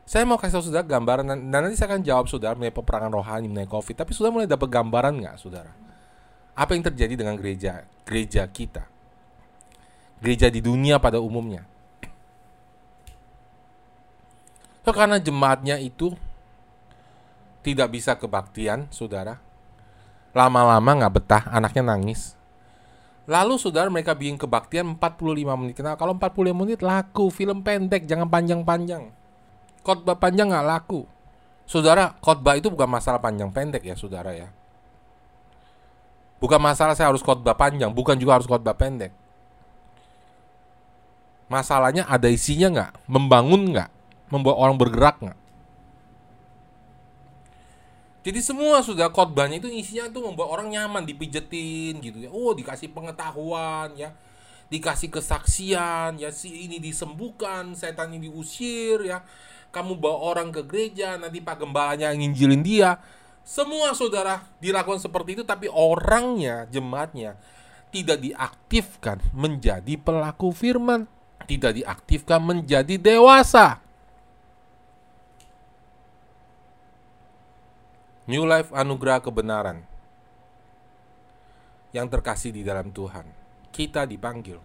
[0.04, 3.48] Saya mau kasih tahu saudara gambaran dan nanti saya akan jawab saudara mengenai peperangan rohani
[3.48, 4.04] mengenai COVID.
[4.04, 5.72] Tapi sudah mulai dapat gambaran nggak saudara?
[6.52, 8.84] Apa yang terjadi dengan gereja gereja kita?
[10.20, 11.77] Gereja di dunia pada umumnya.
[14.88, 16.16] So, karena jemaatnya itu
[17.60, 19.36] tidak bisa kebaktian, saudara,
[20.32, 22.32] lama-lama nggak betah, anaknya nangis.
[23.28, 25.76] Lalu saudara mereka bikin kebaktian 45 menit.
[25.84, 29.12] Nah, kalau 45 menit laku, film pendek, jangan panjang-panjang.
[29.84, 31.04] Khotbah panjang nggak laku.
[31.68, 34.48] Saudara, khotbah itu bukan masalah panjang pendek ya, saudara ya.
[36.40, 39.12] Bukan masalah saya harus khotbah panjang, bukan juga harus khotbah pendek.
[41.52, 43.97] Masalahnya ada isinya nggak, membangun nggak,
[44.28, 45.38] membuat orang bergerak nggak.
[48.28, 52.30] Jadi semua sudah khotbahnya itu isinya itu membuat orang nyaman dipijetin gitu ya.
[52.34, 54.12] Oh, dikasih pengetahuan ya.
[54.68, 59.24] Dikasih kesaksian ya si ini disembuhkan, setan ini diusir ya.
[59.72, 63.00] Kamu bawa orang ke gereja, nanti Pak Gembalanya nginjilin dia.
[63.48, 67.40] Semua saudara dilakukan seperti itu tapi orangnya, jemaatnya
[67.88, 71.08] tidak diaktifkan menjadi pelaku firman,
[71.48, 73.80] tidak diaktifkan menjadi dewasa.
[78.28, 79.88] New Life Anugerah Kebenaran
[81.96, 83.24] yang terkasih di dalam Tuhan.
[83.72, 84.60] Kita dipanggil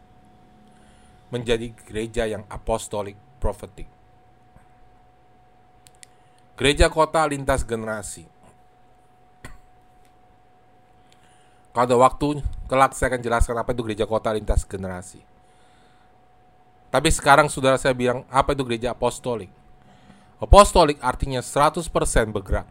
[1.32, 3.88] menjadi gereja yang apostolik profetik.
[6.60, 8.28] Gereja kota lintas generasi.
[11.72, 15.24] Kalau ada waktu, kelak saya akan jelaskan apa itu gereja kota lintas generasi.
[16.92, 19.50] Tapi sekarang saudara saya bilang, apa itu gereja apostolik?
[20.44, 21.88] Apostolik artinya 100%
[22.30, 22.68] bergerak.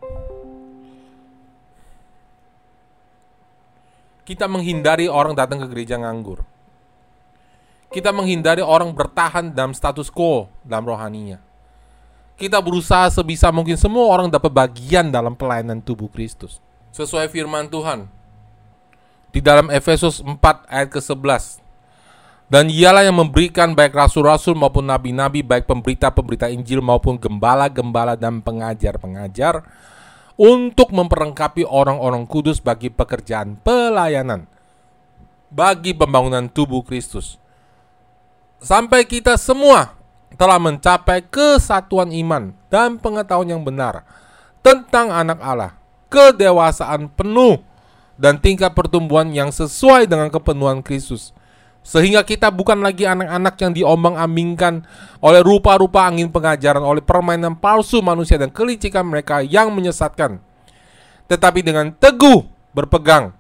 [4.23, 6.47] Kita menghindari orang datang ke gereja nganggur.
[7.93, 11.43] Kita menghindari orang bertahan dalam status quo dalam rohaninya.
[12.41, 16.63] Kita berusaha sebisa mungkin semua orang dapat bagian dalam pelayanan tubuh Kristus.
[16.95, 18.09] Sesuai firman Tuhan.
[19.33, 21.61] Di dalam Efesus 4 ayat ke-11.
[22.53, 29.65] Dan ialah yang memberikan baik rasul-rasul maupun nabi-nabi, baik pemberita-pemberita Injil maupun gembala-gembala dan pengajar-pengajar
[30.37, 34.49] untuk memperlengkapi orang-orang kudus bagi pekerjaan pelayanan
[35.53, 37.37] bagi pembangunan tubuh Kristus.
[38.59, 39.93] Sampai kita semua
[40.41, 44.01] telah mencapai kesatuan iman dan pengetahuan yang benar
[44.65, 45.77] tentang anak Allah,
[46.09, 47.61] kedewasaan penuh
[48.17, 51.37] dan tingkat pertumbuhan yang sesuai dengan kepenuhan Kristus.
[51.83, 54.87] Sehingga kita bukan lagi anak-anak yang diombang-ambingkan
[55.19, 60.39] oleh rupa-rupa angin pengajaran, oleh permainan palsu manusia dan kelicikan mereka yang menyesatkan.
[61.27, 63.35] Tetapi dengan teguh berpegang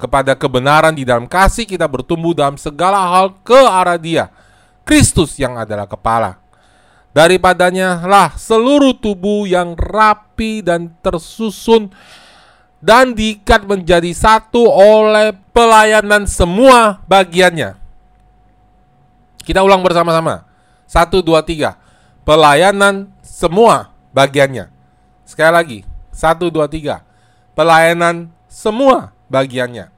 [0.00, 4.32] kepada kebenaran di dalam kasih kita bertumbuh dalam segala hal ke arah dia,
[4.88, 6.40] Kristus yang adalah kepala.
[7.12, 11.92] Daripadanya lah seluruh tubuh yang rapi dan tersusun
[12.80, 17.81] dan diikat menjadi satu oleh pelayanan semua bagiannya.
[19.42, 20.46] Kita ulang bersama-sama.
[20.86, 21.78] Satu, dua, tiga.
[22.22, 24.70] Pelayanan semua bagiannya.
[25.26, 25.78] Sekali lagi.
[26.14, 27.02] Satu, dua, tiga.
[27.58, 29.88] Pelayanan semua bagiannya.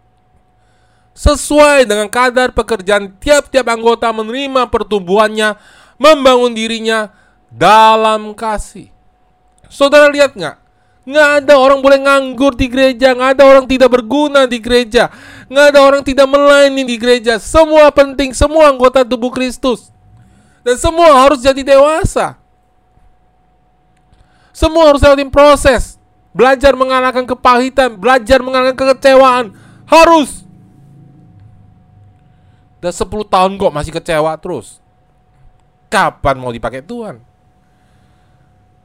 [1.15, 5.55] Sesuai dengan kadar pekerjaan tiap-tiap anggota menerima pertumbuhannya,
[5.95, 7.15] membangun dirinya
[7.55, 8.91] dalam kasih.
[9.71, 10.57] Saudara lihat nggak?
[11.05, 15.13] Nggak ada orang boleh nganggur di gereja, nggak ada orang tidak berguna di gereja,
[15.55, 17.39] nggak ada orang tidak melayani di gereja.
[17.39, 19.95] Semua penting, semua anggota tubuh Kristus.
[20.67, 22.35] Dan semua harus jadi dewasa.
[24.51, 25.95] Semua harus lewatin proses.
[26.35, 29.55] Belajar mengalahkan kepahitan, belajar mengalahkan kekecewaan.
[29.87, 30.43] Harus.
[32.83, 34.83] Dan 10 tahun kok masih kecewa terus.
[35.87, 37.23] Kapan mau dipakai Tuhan?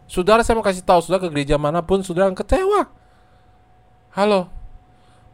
[0.06, 2.90] Saudara saya mau kasih tahu saudara ke gereja mana pun saudara kecewa.
[4.14, 4.59] Halo.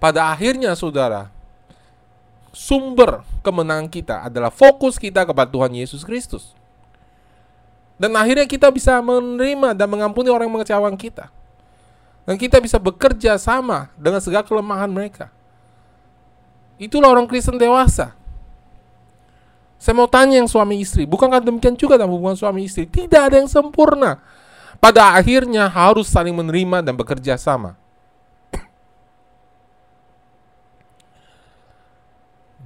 [0.05, 1.33] Pada akhirnya saudara,
[2.53, 6.53] sumber kemenangan kita adalah fokus kita kepada Tuhan Yesus Kristus.
[7.97, 11.33] Dan akhirnya kita bisa menerima dan mengampuni orang yang mengecewakan kita.
[12.21, 15.33] Dan kita bisa bekerja sama dengan segala kelemahan mereka.
[16.77, 18.13] Itulah orang Kristen dewasa.
[19.81, 22.85] Saya mau tanya yang suami istri, bukankah demikian juga dalam hubungan suami istri?
[22.85, 24.21] Tidak ada yang sempurna
[24.77, 27.73] pada akhirnya harus saling menerima dan bekerja sama.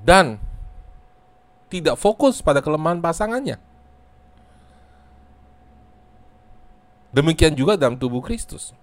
[0.10, 0.42] Dan
[1.70, 3.62] tidak fokus pada kelemahan pasangannya.
[7.14, 8.74] Demikian juga dalam tubuh Kristus.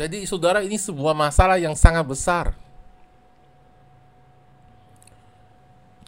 [0.00, 2.56] Jadi saudara ini sebuah masalah yang sangat besar.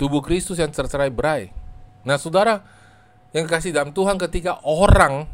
[0.01, 1.53] Tubuh Kristus yang tercerai berai.
[2.01, 2.65] Nah saudara
[3.37, 5.29] yang kasih dalam Tuhan ketika orang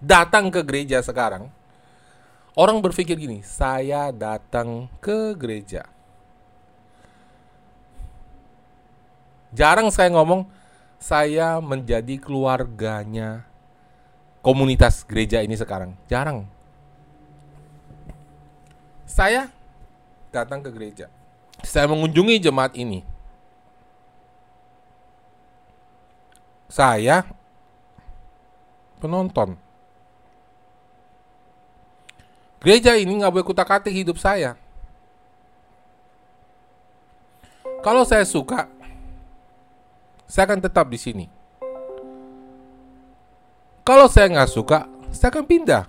[0.00, 1.52] datang ke gereja sekarang,
[2.56, 5.91] orang berpikir gini, saya datang ke gereja.
[9.52, 10.48] Jarang saya ngomong,
[10.96, 13.44] saya menjadi keluarganya
[14.40, 15.92] komunitas gereja ini sekarang.
[16.08, 16.48] Jarang.
[19.04, 19.52] Saya
[20.32, 21.12] datang ke gereja.
[21.60, 23.04] Saya mengunjungi jemaat ini.
[26.72, 27.28] Saya
[28.98, 29.60] penonton.
[32.64, 34.56] Gereja ini nggak boleh kutak atik hidup saya.
[37.82, 38.70] Kalau saya suka,
[40.26, 41.26] saya akan tetap di sini.
[43.82, 45.84] Kalau saya nggak suka, saya akan pindah.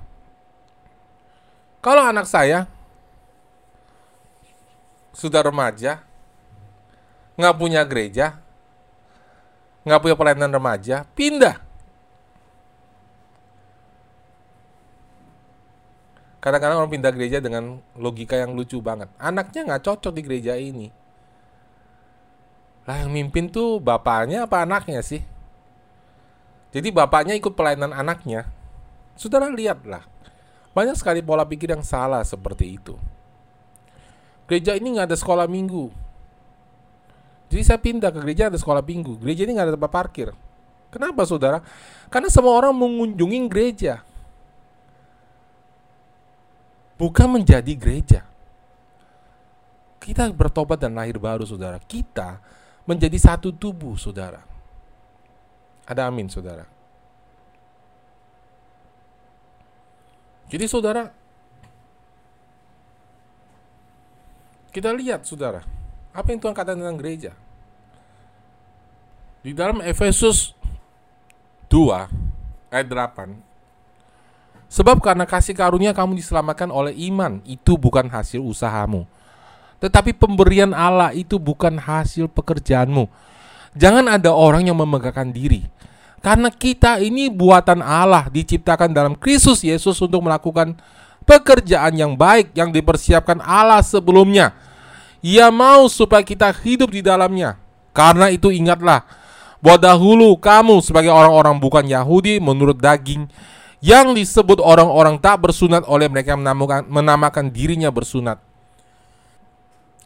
[1.84, 2.66] Kalau anak saya
[5.14, 6.02] sudah remaja,
[7.38, 8.40] nggak punya gereja,
[9.86, 11.62] nggak punya pelayanan remaja, pindah.
[16.44, 19.08] Kadang-kadang orang pindah gereja dengan logika yang lucu banget.
[19.16, 21.03] Anaknya nggak cocok di gereja ini.
[22.84, 25.24] Lah yang mimpin tuh bapaknya apa anaknya sih?
[26.74, 28.50] Jadi bapaknya ikut pelayanan anaknya.
[29.16, 30.04] Saudara lihatlah.
[30.74, 32.98] Banyak sekali pola pikir yang salah seperti itu.
[34.50, 35.94] Gereja ini nggak ada sekolah minggu.
[37.54, 39.22] Jadi saya pindah ke gereja ada sekolah minggu.
[39.22, 40.34] Gereja ini nggak ada tempat parkir.
[40.90, 41.62] Kenapa saudara?
[42.10, 44.02] Karena semua orang mengunjungi gereja
[46.98, 48.22] bukan menjadi gereja.
[50.00, 51.80] Kita bertobat dan lahir baru, saudara.
[51.80, 52.40] Kita
[52.84, 54.44] menjadi satu tubuh, saudara.
[55.84, 56.68] Ada amin, saudara.
[60.52, 61.10] Jadi, saudara,
[64.70, 65.64] kita lihat, saudara,
[66.14, 67.32] apa yang Tuhan katakan tentang gereja.
[69.44, 70.56] Di dalam Efesus
[71.68, 72.08] 2
[72.72, 73.54] ayat 8
[74.74, 79.06] Sebab karena kasih karunia kamu diselamatkan oleh iman, itu bukan hasil usahamu.
[79.84, 83.12] Tetapi pemberian Allah itu bukan hasil pekerjaanmu.
[83.76, 85.68] Jangan ada orang yang memegahkan diri.
[86.24, 90.80] Karena kita ini buatan Allah diciptakan dalam Kristus Yesus untuk melakukan
[91.28, 94.56] pekerjaan yang baik yang dipersiapkan Allah sebelumnya.
[95.20, 97.60] Ia mau supaya kita hidup di dalamnya.
[97.92, 99.04] Karena itu ingatlah
[99.60, 103.28] bahwa dahulu kamu sebagai orang-orang bukan Yahudi menurut daging
[103.84, 108.53] yang disebut orang-orang tak bersunat oleh mereka menamakan, menamakan dirinya bersunat.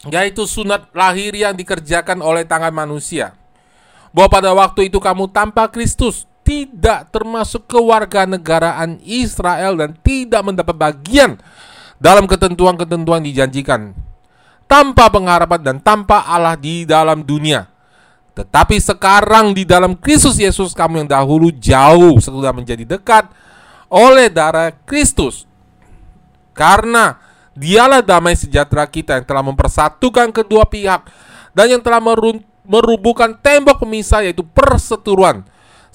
[0.05, 3.33] Yaitu sunat lahir yang dikerjakan oleh tangan manusia.
[4.13, 11.35] Bahwa pada waktu itu kamu tanpa Kristus tidak termasuk kewarganegaraan Israel dan tidak mendapat bagian
[11.97, 13.91] dalam ketentuan-ketentuan dijanjikan
[14.69, 17.65] tanpa pengharapan dan tanpa Allah di dalam dunia.
[18.37, 23.25] Tetapi sekarang di dalam Kristus Yesus kamu yang dahulu jauh sudah menjadi dekat
[23.89, 25.49] oleh darah Kristus.
[26.53, 27.17] Karena
[27.57, 31.09] dialah damai sejahtera kita yang telah mempersatukan kedua pihak
[31.57, 31.97] dan yang telah
[32.61, 35.41] merubuhkan tembok pemisah yaitu perseteruan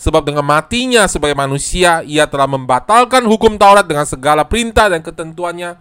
[0.03, 5.79] Sebab dengan matinya sebagai manusia, ia telah membatalkan hukum Taurat dengan segala perintah dan ketentuannya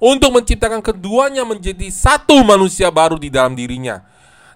[0.00, 4.00] untuk menciptakan keduanya menjadi satu manusia baru di dalam dirinya.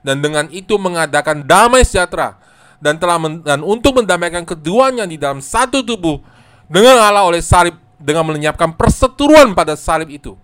[0.01, 2.41] Dan dengan itu mengadakan damai sejahtera
[2.81, 6.25] dan telah men, dan untuk mendamaikan keduanya di dalam satu tubuh
[6.67, 10.35] dengan Allah oleh salib dengan melenyapkan perseteruan pada salib itu.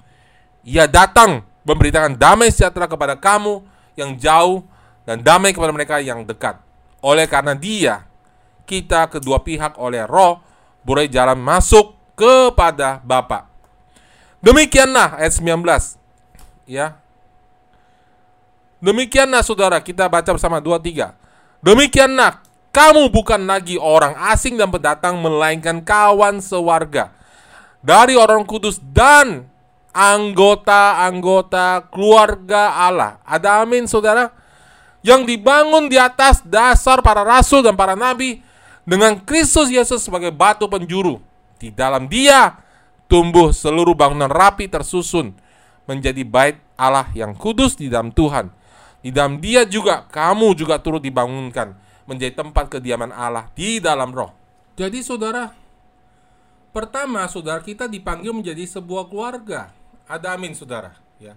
[0.66, 3.62] Ia datang memberitakan damai sejahtera kepada kamu
[3.98, 4.64] yang jauh
[5.04, 6.58] dan damai kepada mereka yang dekat.
[7.02, 8.08] Oleh karena dia
[8.68, 10.44] kita kedua pihak oleh roh
[10.84, 13.48] boleh jalan masuk kepada Bapa.
[14.38, 15.98] Demikianlah ayat 19.
[16.68, 16.98] Ya.
[18.78, 21.10] Demikianlah saudara, kita baca bersama 2 3.
[21.58, 22.38] Demikianlah
[22.70, 27.10] kamu bukan lagi orang asing dan pendatang melainkan kawan sewarga
[27.82, 29.50] dari orang kudus dan
[29.98, 33.18] anggota-anggota keluarga Allah.
[33.26, 34.30] Ada amin saudara?
[35.02, 38.46] Yang dibangun di atas dasar para rasul dan para nabi
[38.86, 41.18] dengan Kristus Yesus sebagai batu penjuru.
[41.58, 42.62] Di dalam Dia
[43.10, 45.34] tumbuh seluruh bangunan rapi tersusun
[45.90, 48.54] menjadi bait Allah yang kudus di dalam Tuhan.
[49.02, 51.74] Di dalam Dia juga kamu juga turut dibangunkan
[52.06, 54.30] menjadi tempat kediaman Allah di dalam Roh.
[54.78, 55.50] Jadi saudara,
[56.70, 59.77] pertama saudara kita dipanggil menjadi sebuah keluarga.
[60.08, 61.36] Ada amin saudara, ya.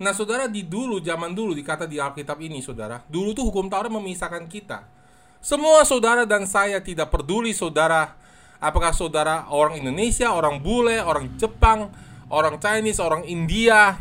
[0.00, 3.92] Nah, saudara di dulu zaman dulu dikata di Alkitab ini, saudara, dulu tuh hukum Taurat
[3.92, 5.00] memisahkan kita
[5.40, 8.12] semua saudara dan saya tidak peduli saudara
[8.60, 11.88] apakah saudara orang Indonesia, orang bule, orang Jepang,
[12.28, 13.96] orang Chinese, orang India,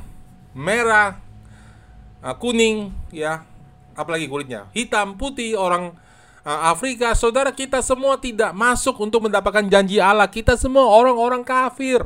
[0.52, 1.16] merah,
[2.20, 3.48] uh, kuning, ya,
[3.96, 5.96] apalagi kulitnya, hitam, putih, orang
[6.44, 10.28] uh, Afrika, saudara kita semua tidak masuk untuk mendapatkan janji Allah.
[10.28, 12.04] Kita semua orang-orang kafir.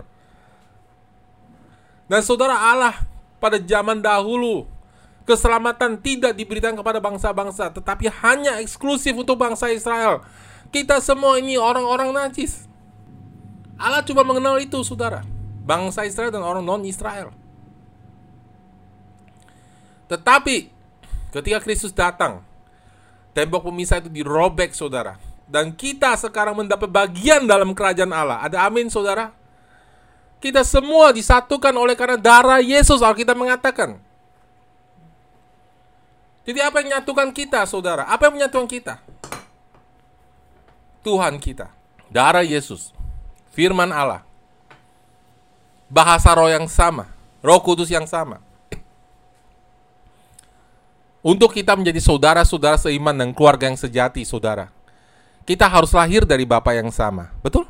[2.08, 2.96] Dan saudara Allah
[3.40, 4.68] pada zaman dahulu
[5.24, 10.24] keselamatan tidak diberikan kepada bangsa-bangsa, tetapi hanya eksklusif untuk bangsa Israel.
[10.68, 12.68] Kita semua ini orang-orang najis.
[13.80, 15.24] Allah cuma mengenal itu, saudara.
[15.64, 17.32] Bangsa Israel dan orang non-Israel.
[20.12, 20.68] Tetapi
[21.32, 22.44] ketika Kristus datang,
[23.32, 25.16] tembok pemisah itu dirobek, saudara.
[25.48, 28.44] Dan kita sekarang mendapat bagian dalam kerajaan Allah.
[28.44, 29.32] Ada amin, saudara?
[30.44, 33.96] Kita semua disatukan oleh karena darah Yesus, Alkitab mengatakan.
[36.44, 38.04] Jadi apa yang menyatukan kita, saudara?
[38.12, 39.00] Apa yang menyatukan kita?
[41.00, 41.72] Tuhan kita,
[42.12, 42.92] darah Yesus,
[43.56, 44.28] firman Allah,
[45.88, 47.08] bahasa roh yang sama,
[47.40, 48.44] roh kudus yang sama.
[51.24, 54.68] Untuk kita menjadi saudara-saudara seiman dan keluarga yang sejati, saudara.
[55.48, 57.64] Kita harus lahir dari Bapak yang sama, betul?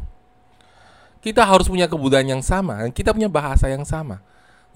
[1.24, 4.20] Kita harus punya kebudayaan yang sama, kita punya bahasa yang sama.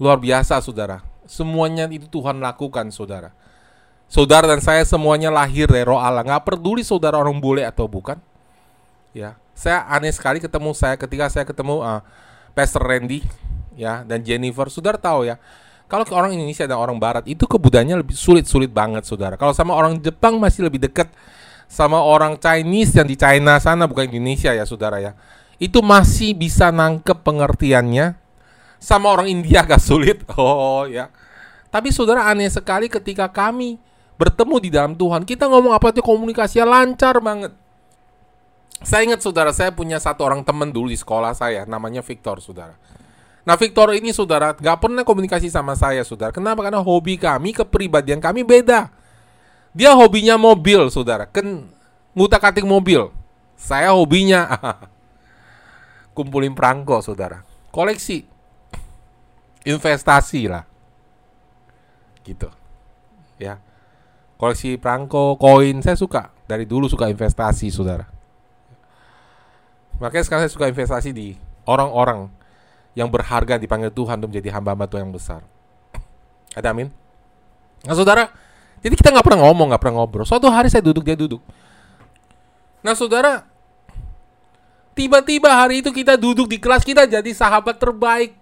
[0.00, 1.04] Luar biasa, saudara.
[1.28, 3.36] Semuanya itu Tuhan lakukan, saudara.
[4.08, 6.24] Saudara dan saya semuanya lahir dari roh Allah.
[6.24, 8.16] Nggak peduli saudara orang bule atau bukan.
[9.12, 12.00] Ya, saya aneh sekali ketemu saya ketika saya ketemu uh,
[12.56, 13.20] Pastor Randy
[13.76, 14.72] ya dan Jennifer.
[14.72, 15.36] Saudara tahu ya,
[15.84, 19.36] kalau ke orang Indonesia dan orang Barat itu kebudayaannya lebih sulit-sulit banget, saudara.
[19.36, 21.12] Kalau sama orang Jepang masih lebih dekat
[21.68, 25.12] sama orang Chinese yang di China sana bukan Indonesia ya, saudara ya.
[25.58, 28.14] Itu masih bisa nangkep pengertiannya.
[28.78, 30.22] Sama orang India agak sulit.
[30.38, 31.10] Oh ya.
[31.68, 33.76] Tapi saudara aneh sekali ketika kami
[34.16, 37.52] bertemu di dalam Tuhan, kita ngomong apa itu komunikasinya lancar banget.
[38.82, 42.78] Saya ingat saudara, saya punya satu orang teman dulu di sekolah saya, namanya Victor, saudara.
[43.42, 46.30] Nah, Victor ini saudara nggak pernah komunikasi sama saya, saudara.
[46.30, 46.62] Kenapa?
[46.62, 48.90] Karena hobi kami, kepribadian kami beda.
[49.74, 51.26] Dia hobinya mobil, saudara.
[51.26, 51.66] Kan
[52.14, 53.10] ngutak atik mobil.
[53.58, 54.46] Saya hobinya
[56.18, 57.46] kumpulin perangko, saudara.
[57.70, 58.26] Koleksi,
[59.62, 60.66] investasi lah,
[62.26, 62.50] gitu.
[63.38, 63.62] Ya
[64.38, 66.30] koleksi perangko, koin, saya suka.
[66.48, 68.06] Dari dulu suka investasi, saudara.
[69.98, 71.34] Makanya sekarang saya suka investasi di
[71.66, 72.30] orang-orang
[72.94, 75.42] yang berharga dipanggil Tuhan untuk menjadi hamba-hamba Tuhan yang besar.
[76.54, 76.88] Ada amin?
[77.82, 78.30] Nah saudara,
[78.78, 80.24] jadi kita nggak pernah ngomong, nggak pernah ngobrol.
[80.24, 81.42] Suatu hari saya duduk, dia duduk.
[82.80, 83.42] Nah saudara,
[84.98, 88.34] tiba-tiba hari itu kita duduk di kelas kita jadi sahabat terbaik.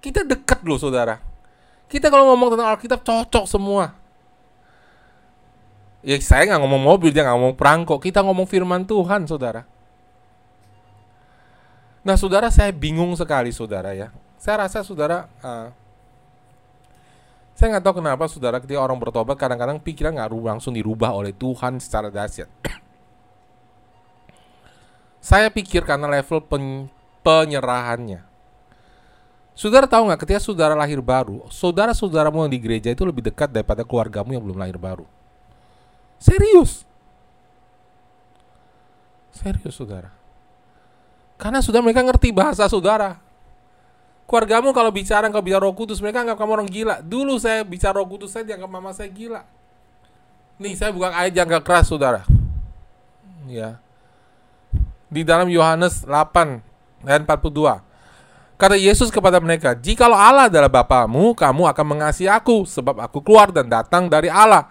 [0.00, 1.20] Kita dekat loh saudara.
[1.84, 3.92] Kita kalau ngomong tentang Alkitab cocok semua.
[6.00, 8.00] Ya saya nggak ngomong mobil, dia nggak ngomong perangkok.
[8.00, 9.68] Kita ngomong firman Tuhan saudara.
[12.04, 14.08] Nah saudara saya bingung sekali saudara ya.
[14.40, 15.72] Saya rasa saudara uh,
[17.56, 21.80] saya nggak tahu kenapa saudara ketika orang bertobat kadang-kadang pikiran nggak langsung dirubah oleh Tuhan
[21.80, 22.48] secara dahsyat.
[25.24, 26.92] Saya pikir karena level pen,
[27.24, 28.20] penyerahannya.
[29.56, 33.80] Saudara tahu nggak ketika saudara lahir baru, saudara-saudaramu yang di gereja itu lebih dekat daripada
[33.86, 35.08] keluargamu yang belum lahir baru.
[36.20, 36.84] Serius.
[39.32, 40.12] Serius saudara.
[41.40, 43.24] Karena sudah mereka ngerti bahasa saudara
[44.24, 48.00] keluargamu kalau bicara kalau bicara roh kudus mereka anggap kamu orang gila dulu saya bicara
[48.00, 49.44] roh kudus saya dianggap mama saya gila
[50.56, 52.24] nih saya buka ayat yang gak keras saudara
[53.44, 53.76] ya
[55.14, 57.94] di dalam Yohanes 8 ayat 42
[58.54, 63.50] Kata Yesus kepada mereka, Jikalau Allah adalah Bapamu, kamu akan mengasihi aku, sebab aku keluar
[63.50, 64.70] dan datang dari Allah.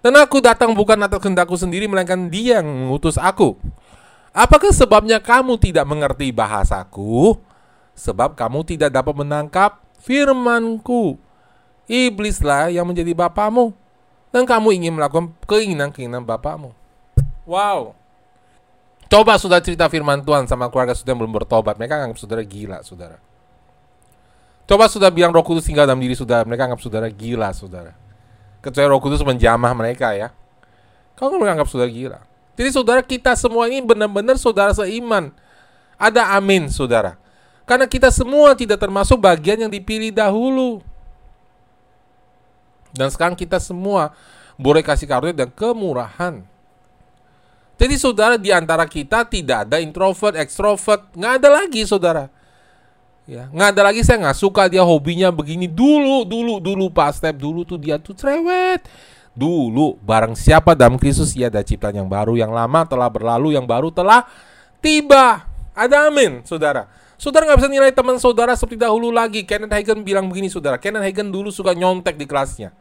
[0.00, 3.60] Dan aku datang bukan atas kehendakku sendiri, melainkan dia yang mengutus aku.
[4.32, 7.36] Apakah sebabnya kamu tidak mengerti bahasaku?
[7.92, 11.20] sebab kamu tidak dapat menangkap firmanku.
[11.90, 13.74] Iblislah yang menjadi bapamu
[14.32, 16.72] dan kamu ingin melakukan keinginan-keinginan bapamu.
[17.44, 17.98] Wow.
[19.12, 23.20] Coba sudah cerita firman Tuhan sama keluarga sudah belum bertobat, mereka anggap saudara gila, saudara.
[24.64, 27.92] Coba sudah bilang Roh Kudus tinggal dalam diri saudara, mereka anggap saudara gila, saudara.
[28.64, 30.32] Kecuali Roh Kudus menjamah mereka ya.
[31.20, 32.24] Kamu menganggap saudara gila.
[32.56, 35.28] Jadi saudara kita semua ini benar-benar saudara seiman.
[36.00, 37.20] Ada amin, saudara.
[37.68, 40.80] Karena kita semua tidak termasuk bagian yang dipilih dahulu.
[42.96, 44.16] Dan sekarang kita semua
[44.56, 46.48] boleh kasih karunia dan kemurahan.
[47.76, 52.30] Jadi saudara di antara kita tidak ada introvert, extrovert, nggak ada lagi saudara.
[53.22, 57.38] Ya, nggak ada lagi saya nggak suka dia hobinya begini dulu, dulu, dulu Pak Step
[57.38, 58.82] dulu tuh dia tuh cerewet.
[59.32, 63.64] Dulu barang siapa dalam Kristus ia ada ciptaan yang baru, yang lama telah berlalu, yang
[63.64, 64.28] baru telah
[64.82, 65.48] tiba.
[65.72, 66.84] Ada amin, saudara.
[67.16, 69.46] Saudara nggak bisa nilai teman saudara seperti dahulu lagi.
[69.46, 70.76] Kenneth Hagen bilang begini, saudara.
[70.76, 72.74] Kenneth Hagen dulu suka nyontek di kelasnya.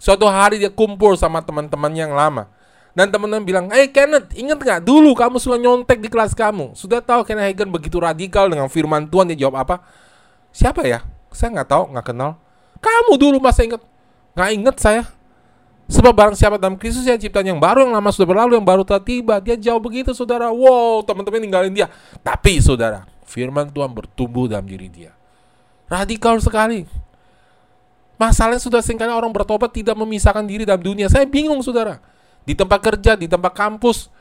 [0.00, 2.48] Suatu hari dia kumpul sama teman-teman yang lama.
[2.94, 6.78] Dan teman-teman bilang, hey Kenneth, ingat nggak dulu kamu suka nyontek di kelas kamu?
[6.78, 9.82] Sudah tahu Kenneth Hagen begitu radikal dengan firman Tuhan, dia jawab apa?
[10.54, 11.02] Siapa ya?
[11.34, 12.38] Saya nggak tahu, nggak kenal.
[12.78, 13.82] Kamu dulu masa ingat?
[14.38, 15.02] Nggak ingat saya.
[15.90, 18.86] Sebab barang siapa dalam Kristus ya ciptaan yang baru, yang lama sudah berlalu, yang baru
[18.86, 19.36] telah tiba.
[19.42, 20.48] Dia jauh begitu, saudara.
[20.48, 21.92] Wow, teman-teman ninggalin dia.
[22.24, 25.12] Tapi, saudara, firman Tuhan bertumbuh dalam diri dia.
[25.90, 26.88] Radikal sekali.
[28.16, 31.10] Masalahnya sudah sering kali orang bertobat tidak memisahkan diri dalam dunia.
[31.10, 32.00] Saya bingung saudara.
[32.44, 34.12] Di tempat kerja, di tempat kampus,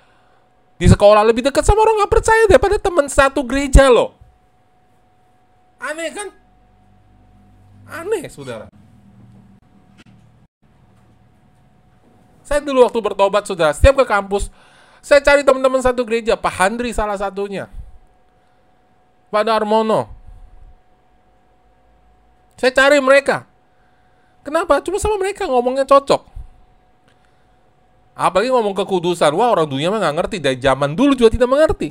[0.79, 4.15] di sekolah lebih dekat sama orang nggak percaya daripada teman satu gereja loh.
[5.79, 6.27] Aneh kan?
[7.87, 8.71] Aneh saudara.
[12.43, 14.51] Saya dulu waktu bertobat saudara, setiap ke kampus,
[14.99, 17.67] saya cari teman-teman satu gereja, Pak Handri salah satunya
[19.31, 20.11] pada Armono.
[22.59, 23.49] Saya cari mereka.
[24.45, 24.79] Kenapa?
[24.83, 26.32] Cuma sama mereka ngomongnya cocok.
[28.13, 29.33] Apalagi ngomong kekudusan.
[29.33, 30.37] Wah orang dunia mah nggak ngerti.
[30.37, 31.89] Dari zaman dulu juga tidak mengerti.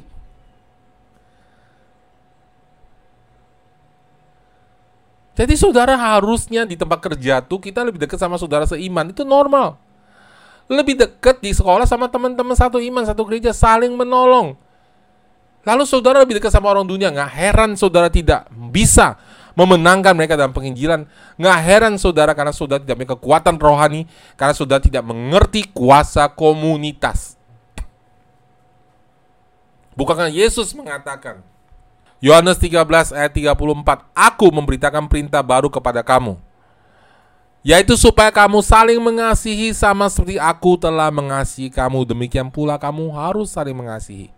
[5.32, 9.10] Jadi saudara harusnya di tempat kerja tuh kita lebih dekat sama saudara seiman.
[9.10, 9.74] Itu normal.
[10.70, 14.54] Lebih dekat di sekolah sama teman-teman satu iman, satu gereja saling menolong.
[15.62, 19.14] Lalu saudara lebih dekat sama orang dunia, nggak heran saudara tidak bisa
[19.52, 21.04] memenangkan mereka dalam penginjilan.
[21.36, 24.02] Nggak heran saudara karena saudara tidak memiliki kekuatan rohani,
[24.36, 27.36] karena saudara tidak mengerti kuasa komunitas.
[29.92, 31.44] Bukankah Yesus mengatakan,
[32.22, 36.40] Yohanes 13 ayat 34, Aku memberitakan perintah baru kepada kamu,
[37.60, 43.52] yaitu supaya kamu saling mengasihi sama seperti aku telah mengasihi kamu, demikian pula kamu harus
[43.52, 44.32] saling mengasihi.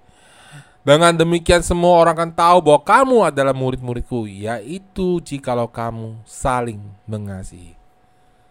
[0.85, 6.77] Dengan demikian semua orang akan tahu bahwa kamu adalah murid-muridku, yaitu jikalau kamu saling
[7.09, 7.73] mengasihi.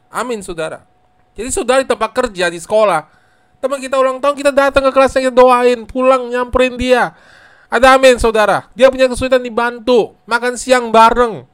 [0.10, 0.82] Amin, saudara.
[1.38, 3.06] Jadi saudara di tempat kerja, di sekolah,
[3.62, 7.14] teman kita ulang tahun, kita datang ke kelasnya, kita doain, pulang nyamperin dia.
[7.70, 8.66] Ada amin, saudara.
[8.74, 11.46] Dia punya kesulitan dibantu, makan siang bareng,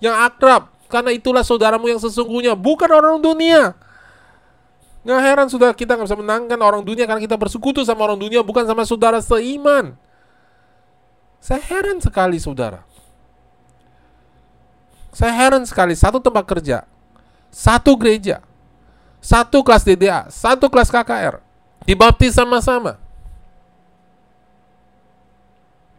[0.00, 0.72] yang akrab.
[0.88, 3.76] Karena itulah saudaramu yang sesungguhnya, bukan orang dunia.
[5.02, 8.38] Nggak heran saudara kita nggak bisa menangkan orang dunia karena kita bersekutu sama orang dunia
[8.40, 9.98] bukan sama saudara seiman.
[11.42, 12.86] Saya heran sekali saudara.
[15.10, 16.86] Saya heran sekali satu tempat kerja,
[17.50, 18.40] satu gereja,
[19.18, 21.42] satu kelas DDA, satu kelas KKR,
[21.82, 22.96] dibaptis sama-sama.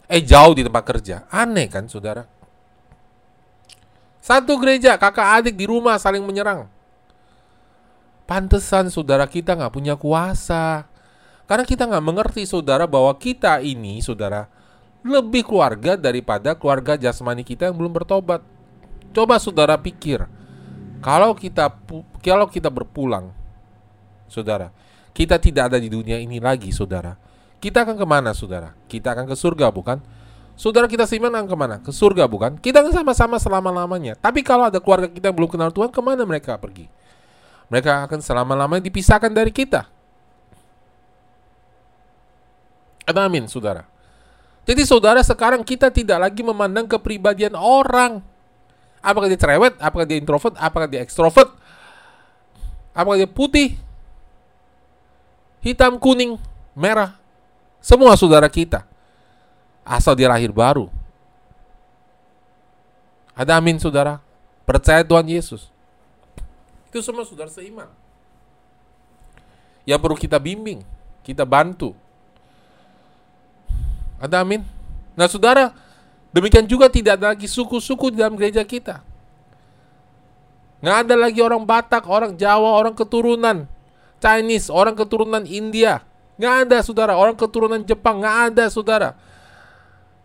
[0.08, 2.24] Eh jauh di tempat kerja, aneh kan saudara?
[4.24, 6.72] Satu gereja, kakak adik di rumah saling menyerang.
[8.24, 10.88] Pantesan saudara kita nggak punya kuasa.
[11.44, 14.48] Karena kita nggak mengerti saudara bahwa kita ini saudara
[15.04, 18.40] lebih keluarga daripada keluarga jasmani kita yang belum bertobat.
[19.14, 20.26] Coba saudara pikir,
[21.04, 21.70] kalau kita
[22.24, 23.36] kalau kita berpulang,
[24.32, 24.72] saudara,
[25.12, 27.20] kita tidak ada di dunia ini lagi, saudara.
[27.60, 28.74] Kita akan ke mana, saudara?
[28.90, 30.00] Kita akan ke surga, bukan?
[30.58, 31.76] Saudara kita seiman akan ke mana?
[31.80, 32.58] Ke surga, bukan?
[32.60, 34.18] Kita akan sama-sama selama-lamanya.
[34.20, 36.90] Tapi kalau ada keluarga kita yang belum kenal Tuhan, ke mana mereka pergi?
[37.72, 39.88] Mereka akan selama-lamanya dipisahkan dari kita.
[43.08, 43.93] Amin, saudara.
[44.64, 48.24] Jadi saudara sekarang kita tidak lagi memandang kepribadian orang.
[49.04, 51.52] Apakah dia cerewet, apakah dia introvert, apakah dia ekstrovert,
[52.96, 53.76] apakah dia putih,
[55.60, 56.40] hitam, kuning,
[56.72, 57.20] merah.
[57.84, 58.88] Semua saudara kita.
[59.84, 60.88] Asal dia lahir baru.
[63.36, 64.24] Ada amin saudara.
[64.64, 65.68] Percaya Tuhan Yesus.
[66.88, 67.92] Itu semua saudara seiman.
[69.84, 70.80] Yang perlu kita bimbing,
[71.28, 71.92] kita bantu,
[74.24, 74.64] ada amin?
[75.20, 75.76] Nah saudara,
[76.32, 79.04] demikian juga tidak ada lagi suku-suku di dalam gereja kita.
[80.80, 83.68] Nggak ada lagi orang Batak, orang Jawa, orang keturunan
[84.24, 86.00] Chinese, orang keturunan India.
[86.40, 89.20] Nggak ada saudara, orang keturunan Jepang, nggak ada saudara.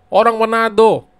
[0.07, 1.11] Orang Manado,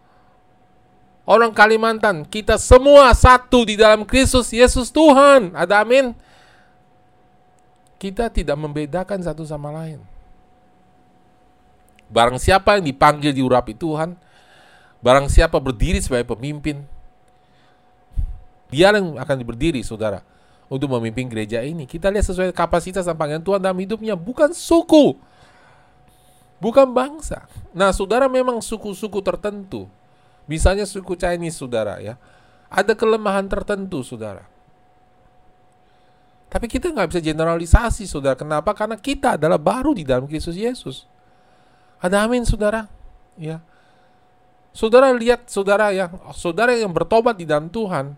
[1.27, 5.51] orang Kalimantan, kita semua satu di dalam Kristus Yesus Tuhan.
[5.53, 6.15] Ada amin?
[7.99, 9.99] Kita tidak membedakan satu sama lain.
[12.09, 14.17] Barang siapa yang dipanggil diurapi Tuhan,
[15.05, 16.83] barang siapa berdiri sebagai pemimpin,
[18.73, 20.25] dia yang akan berdiri, saudara,
[20.73, 21.85] untuk memimpin gereja ini.
[21.85, 25.17] Kita lihat sesuai kapasitas dan panggilan Tuhan dalam hidupnya, bukan suku,
[26.61, 27.45] bukan bangsa.
[27.77, 29.89] Nah, saudara memang suku-suku tertentu,
[30.49, 32.17] misalnya suku Chinese, saudara ya,
[32.69, 34.45] ada kelemahan tertentu, saudara.
[36.49, 38.33] Tapi kita nggak bisa generalisasi, saudara.
[38.33, 38.73] Kenapa?
[38.73, 41.05] Karena kita adalah baru di dalam Kristus Yesus.
[41.99, 42.87] Ada amin saudara.
[43.35, 43.59] Ya.
[44.71, 48.15] Saudara lihat saudara yang saudara yang bertobat di dalam Tuhan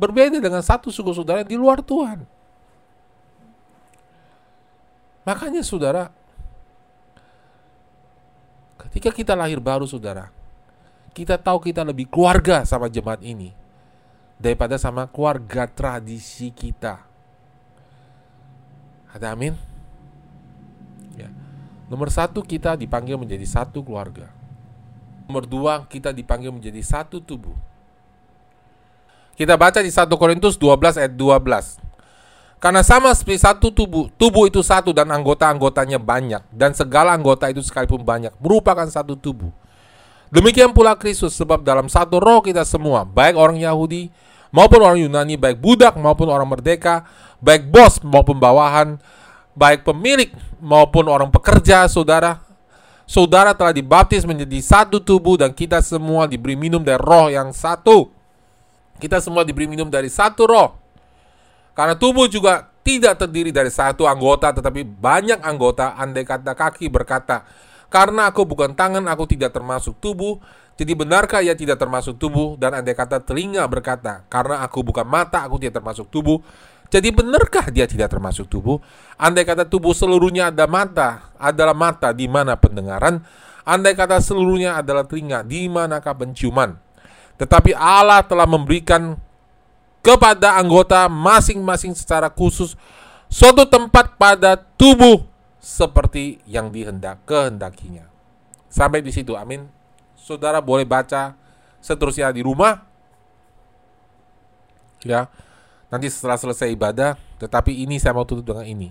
[0.00, 2.24] berbeda dengan satu suku saudara yang di luar Tuhan.
[5.22, 6.08] Makanya saudara
[8.88, 10.32] ketika kita lahir baru saudara,
[11.12, 13.52] kita tahu kita lebih keluarga sama jemaat ini
[14.40, 17.04] daripada sama keluarga tradisi kita.
[19.12, 19.72] Ada amin?
[21.92, 24.32] Nomor satu, kita dipanggil menjadi satu keluarga.
[25.28, 27.52] Nomor dua, kita dipanggil menjadi satu tubuh.
[29.36, 31.76] Kita baca di 1 Korintus 12 ayat 12.
[32.56, 36.40] Karena sama seperti satu tubuh, tubuh itu satu dan anggota-anggotanya banyak.
[36.48, 39.52] Dan segala anggota itu sekalipun banyak, merupakan satu tubuh.
[40.32, 44.08] Demikian pula Kristus, sebab dalam satu roh kita semua, baik orang Yahudi
[44.48, 47.04] maupun orang Yunani, baik budak maupun orang merdeka,
[47.36, 48.96] baik bos maupun bawahan,
[49.52, 50.32] baik pemilik
[50.62, 52.38] maupun orang pekerja, saudara.
[53.02, 58.08] Saudara telah dibaptis menjadi satu tubuh dan kita semua diberi minum dari roh yang satu.
[59.02, 60.70] Kita semua diberi minum dari satu roh.
[61.74, 67.46] Karena tubuh juga tidak terdiri dari satu anggota tetapi banyak anggota andai kata kaki berkata
[67.86, 70.42] karena aku bukan tangan aku tidak termasuk tubuh
[70.74, 75.46] jadi benarkah ia tidak termasuk tubuh dan andai kata telinga berkata karena aku bukan mata
[75.46, 76.42] aku tidak termasuk tubuh
[76.92, 78.76] jadi benarkah dia tidak termasuk tubuh?
[79.16, 83.24] Andai kata tubuh seluruhnya ada mata, adalah mata di mana pendengaran,
[83.64, 86.76] andai kata seluruhnya adalah telinga, di manakah penciuman?
[87.40, 89.16] Tetapi Allah telah memberikan
[90.04, 92.76] kepada anggota masing-masing secara khusus
[93.32, 95.24] suatu tempat pada tubuh
[95.64, 98.04] seperti yang dihendak kehendakinya.
[98.68, 99.64] Sampai di situ, amin.
[100.12, 101.32] Saudara boleh baca
[101.80, 102.84] seterusnya di rumah.
[105.02, 105.32] Ya,
[105.92, 108.88] nanti setelah selesai ibadah, tetapi ini saya mau tutup dengan ini.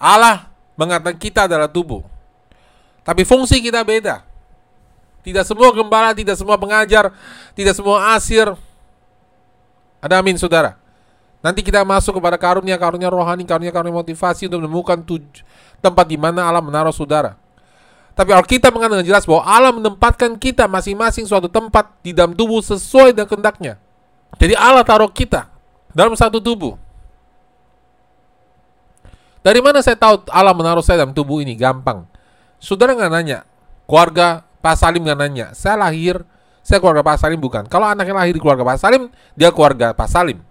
[0.00, 2.00] Allah mengatakan kita adalah tubuh.
[3.04, 4.24] Tapi fungsi kita beda.
[5.20, 7.12] Tidak semua gembala, tidak semua pengajar,
[7.52, 8.48] tidak semua asir.
[10.00, 10.80] Ada amin saudara.
[11.44, 14.98] Nanti kita masuk kepada karunia-karunia rohani, karunia-karunia motivasi untuk menemukan
[15.78, 17.36] tempat di mana Allah menaruh saudara.
[18.16, 23.12] Tapi Alkitab mengatakan jelas bahwa Allah menempatkan kita masing-masing suatu tempat di dalam tubuh sesuai
[23.12, 23.76] dengan kehendaknya.
[24.40, 25.55] Jadi Allah taruh kita
[25.96, 26.76] dalam satu tubuh.
[29.40, 31.56] Dari mana saya tahu Allah menaruh saya dalam tubuh ini?
[31.56, 32.04] Gampang.
[32.60, 33.48] Saudara nggak nanya,
[33.88, 36.20] keluarga, Pak Salim nggak nanya, saya lahir,
[36.60, 37.64] saya keluarga Pak Salim bukan.
[37.70, 39.08] Kalau anaknya lahir di keluarga Pak Salim,
[39.38, 40.42] dia keluarga Pak Salim.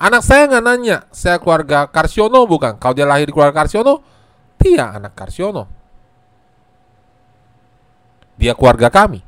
[0.00, 2.80] Anak saya nggak nanya, saya keluarga Karsiono bukan.
[2.80, 4.00] Kalau dia lahir di keluarga Karsiono,
[4.56, 5.68] dia anak Karsiono.
[8.40, 9.20] Dia keluarga kami.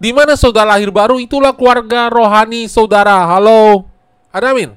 [0.00, 3.28] Di mana saudara lahir baru, itulah keluarga rohani saudara.
[3.28, 3.84] Halo,
[4.28, 4.76] ada amin.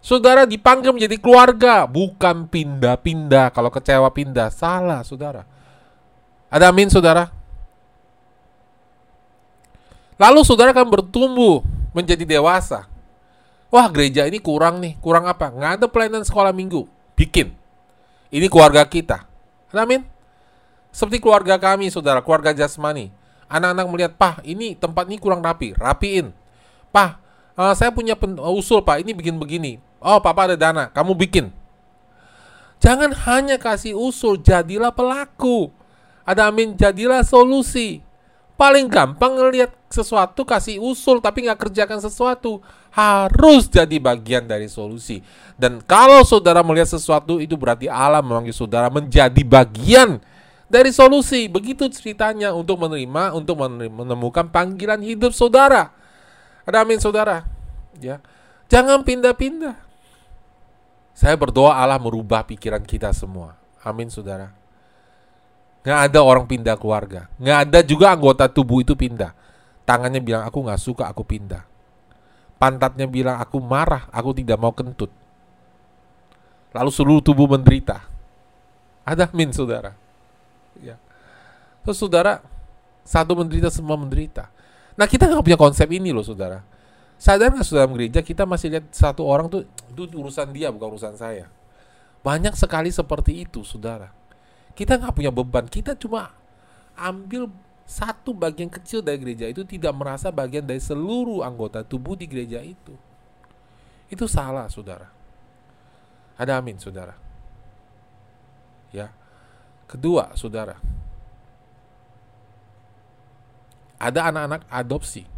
[0.00, 3.52] Saudara dipanggil menjadi keluarga, bukan pindah-pindah.
[3.52, 5.44] Kalau kecewa pindah, salah saudara.
[6.48, 7.28] Ada amin saudara?
[10.16, 11.60] Lalu saudara akan bertumbuh
[11.92, 12.88] menjadi dewasa.
[13.70, 15.52] Wah gereja ini kurang nih, kurang apa?
[15.52, 16.88] Nggak ada pelayanan sekolah minggu.
[17.14, 17.52] Bikin.
[18.32, 19.28] Ini keluarga kita.
[19.70, 20.02] Ada amin?
[20.90, 23.12] Seperti keluarga kami saudara, keluarga jasmani.
[23.46, 25.76] Anak-anak melihat, Pah ini tempat ini kurang rapi.
[25.76, 26.34] Rapiin.
[26.90, 27.19] Pah,
[27.60, 28.16] uh, saya punya
[28.56, 31.52] usul pak, ini bikin begini Oh, papa ada dana, kamu bikin.
[32.80, 35.68] Jangan hanya kasih usul, jadilah pelaku.
[36.24, 38.00] Ada amin, jadilah solusi.
[38.56, 42.60] Paling gampang ngelihat sesuatu kasih usul tapi nggak kerjakan sesuatu
[42.92, 45.20] harus jadi bagian dari solusi.
[45.56, 50.20] Dan kalau saudara melihat sesuatu itu berarti Allah memanggil saudara menjadi bagian
[50.68, 51.48] dari solusi.
[51.48, 55.99] Begitu ceritanya untuk menerima, untuk menemukan panggilan hidup saudara.
[56.70, 57.42] Ada amin saudara.
[57.98, 58.22] Ya.
[58.70, 59.74] Jangan pindah-pindah.
[61.10, 63.58] Saya berdoa Allah merubah pikiran kita semua.
[63.82, 64.54] Amin saudara.
[65.82, 67.26] Nggak ada orang pindah keluarga.
[67.42, 69.34] Nggak ada juga anggota tubuh itu pindah.
[69.82, 71.66] Tangannya bilang aku nggak suka, aku pindah.
[72.60, 75.10] Pantatnya bilang aku marah, aku tidak mau kentut.
[76.70, 78.06] Lalu seluruh tubuh menderita.
[79.02, 79.98] Ada amin saudara.
[80.78, 80.94] Ya.
[81.82, 82.44] Terus saudara,
[83.02, 84.52] satu menderita semua menderita.
[84.98, 86.62] Nah kita nggak punya konsep ini loh saudara.
[87.20, 91.14] Sadar nggak dalam gereja kita masih lihat satu orang tuh itu urusan dia bukan urusan
[91.20, 91.52] saya.
[92.20, 94.12] Banyak sekali seperti itu, saudara.
[94.76, 96.32] Kita nggak punya beban, kita cuma
[96.96, 97.48] ambil
[97.88, 102.60] satu bagian kecil dari gereja itu tidak merasa bagian dari seluruh anggota tubuh di gereja
[102.60, 102.94] itu.
[104.12, 105.08] Itu salah, saudara.
[106.36, 107.16] Ada amin, saudara.
[108.92, 109.10] Ya.
[109.88, 110.78] Kedua, saudara.
[114.00, 115.28] Ada anak-anak adopsi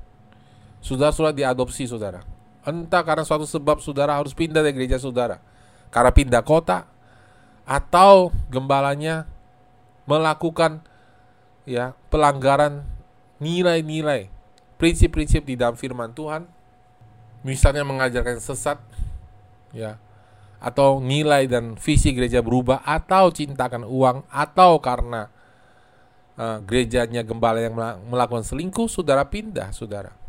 [0.78, 2.22] sudah sudah diadopsi saudara.
[2.62, 5.42] Entah karena suatu sebab saudara harus pindah dari gereja saudara.
[5.90, 6.86] Karena pindah kota
[7.66, 9.26] atau gembalanya
[10.06, 10.82] melakukan
[11.62, 12.82] ya pelanggaran
[13.38, 14.30] nilai-nilai
[14.82, 16.46] prinsip-prinsip di dalam firman Tuhan
[17.46, 18.82] misalnya mengajarkan sesat
[19.70, 19.98] ya
[20.62, 25.30] atau nilai dan visi gereja berubah atau cintakan uang atau karena
[26.36, 27.74] uh, gerejanya gembala yang
[28.08, 30.22] melakukan selingkuh saudara pindah saudara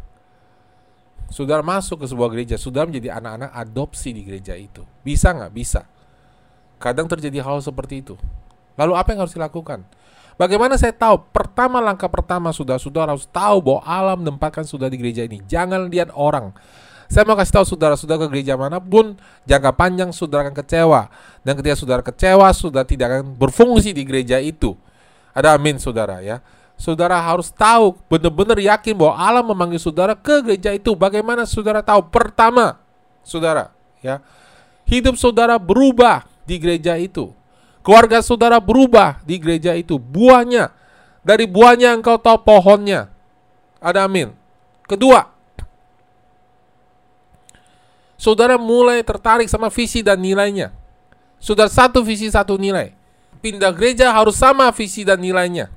[1.34, 4.86] Saudara masuk ke sebuah gereja, sudah menjadi anak-anak adopsi di gereja itu.
[5.02, 5.50] Bisa nggak?
[5.50, 5.82] Bisa.
[6.78, 8.14] Kadang terjadi hal seperti itu.
[8.78, 9.82] Lalu apa yang harus dilakukan?
[10.38, 11.26] Bagaimana saya tahu?
[11.34, 15.42] Pertama langkah pertama sudah saudara harus tahu bahwa Allah menempatkan sudah di gereja ini.
[15.50, 16.54] Jangan lihat orang.
[17.10, 19.18] Saya mau kasih tahu saudara-saudara ke gereja mana pun,
[19.50, 21.10] jangka panjang saudara akan kecewa.
[21.42, 24.78] Dan ketika saudara kecewa, sudah tidak akan berfungsi di gereja itu.
[25.34, 26.40] Ada amin saudara ya
[26.84, 30.94] saudara harus tahu, benar-benar yakin bahwa Allah memanggil saudara ke gereja itu.
[30.98, 32.10] Bagaimana saudara tahu?
[32.10, 32.76] Pertama,
[33.24, 33.72] saudara,
[34.04, 34.20] ya,
[34.84, 37.32] hidup saudara berubah di gereja itu.
[37.84, 40.00] Keluarga saudara berubah di gereja itu.
[40.00, 40.72] Buahnya,
[41.24, 43.12] dari buahnya engkau tahu pohonnya.
[43.84, 44.32] Ada amin.
[44.88, 45.28] Kedua,
[48.16, 50.72] saudara mulai tertarik sama visi dan nilainya.
[51.44, 52.96] Sudah satu visi, satu nilai.
[53.44, 55.68] Pindah gereja harus sama visi dan nilainya.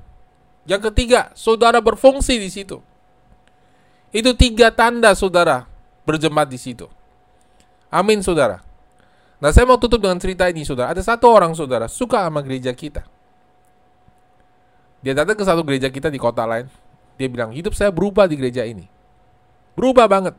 [0.63, 2.79] Yang ketiga, saudara berfungsi di situ.
[4.15, 5.67] Itu tiga tanda saudara
[6.07, 6.87] berjemaat di situ.
[7.91, 8.63] Amin saudara.
[9.43, 10.95] Nah saya mau tutup dengan cerita ini saudara.
[10.95, 13.03] Ada satu orang saudara suka sama gereja kita.
[15.03, 16.71] Dia datang ke satu gereja kita di kota lain.
[17.19, 18.87] Dia bilang hidup saya berubah di gereja ini.
[19.75, 20.35] Berubah banget.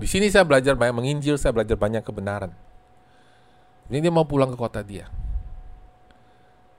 [0.00, 2.52] Di sini saya belajar banyak menginjil, saya belajar banyak kebenaran.
[3.90, 5.10] Ini dia mau pulang ke kota dia.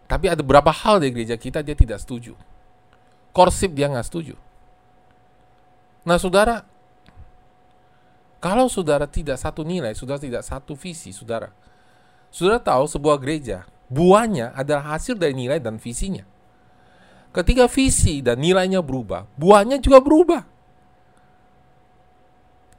[0.08, 2.40] Tapi ada beberapa hal di gereja kita dia tidak setuju.
[3.36, 4.36] Korsip dia nggak setuju.
[6.08, 6.64] Nah saudara,
[8.40, 11.52] kalau saudara tidak satu nilai, saudara tidak satu visi, saudara.
[12.32, 16.24] Saudara tahu sebuah gereja, buahnya adalah hasil dari nilai dan visinya.
[17.32, 20.44] Ketika visi dan nilainya berubah, buahnya juga berubah.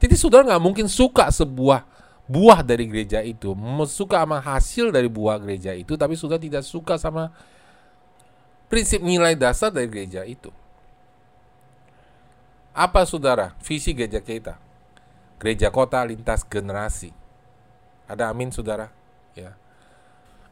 [0.01, 1.92] Jadi saudara nggak mungkin suka sebuah
[2.27, 3.51] buah dari gereja itu,
[3.87, 7.35] suka sama hasil dari buah gereja itu, tapi sudah tidak suka sama
[8.71, 10.49] prinsip nilai dasar dari gereja itu.
[12.73, 14.57] Apa saudara visi gereja kita?
[15.37, 17.13] Gereja kota lintas generasi.
[18.09, 18.89] Ada amin saudara?
[19.37, 19.53] Ya.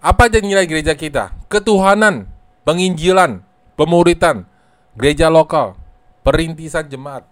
[0.03, 1.33] Apa aja nilai gereja kita?
[1.49, 2.29] Ketuhanan,
[2.67, 3.41] penginjilan,
[3.73, 4.45] pemuritan,
[4.93, 5.79] gereja lokal,
[6.21, 7.30] perintisan jemaat.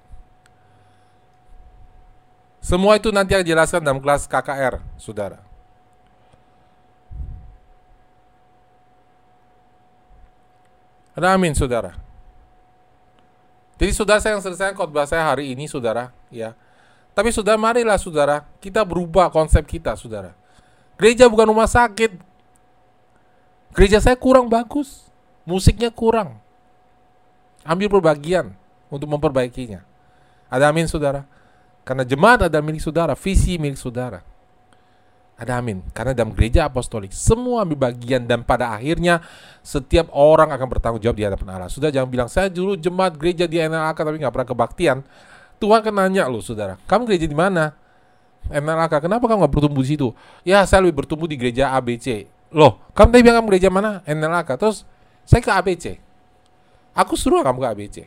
[2.59, 5.39] Semua itu nanti akan dijelaskan dalam kelas KKR, saudara.
[11.15, 11.95] Ada amin, saudara.
[13.79, 16.51] Jadi saudara saya yang selesai khotbah saya hari ini, saudara, ya.
[17.15, 20.35] Tapi saudara, marilah saudara, kita berubah konsep kita, saudara.
[20.99, 22.11] Gereja bukan rumah sakit.
[23.71, 25.07] Gereja saya kurang bagus.
[25.47, 26.39] Musiknya kurang.
[27.63, 28.51] Ambil perbagian
[28.91, 29.83] untuk memperbaikinya.
[30.51, 31.23] Ada amin, saudara.
[31.87, 34.21] Karena jemaat ada milik saudara, visi milik saudara.
[35.39, 35.79] Ada amin.
[35.95, 39.23] Karena dalam gereja apostolik semua ambil bagian dan pada akhirnya
[39.63, 41.71] setiap orang akan bertanggung jawab di hadapan Allah.
[41.71, 44.97] Sudah jangan bilang saya dulu jemaat gereja di NLAK tapi nggak pernah kebaktian.
[45.59, 47.71] Tuhan akan nanya lo saudara, kamu gereja di mana?
[48.51, 50.07] NLAK, kenapa kamu nggak bertumbuh di situ?
[50.43, 52.27] Ya saya lebih bertumbuh di gereja ABC.
[52.51, 54.03] Loh, kamu tadi bilang kamu gereja mana?
[54.03, 54.59] NLAK.
[54.59, 54.83] Terus
[55.23, 55.85] saya ke ABC.
[56.99, 57.97] Aku suruh kamu ke ABC.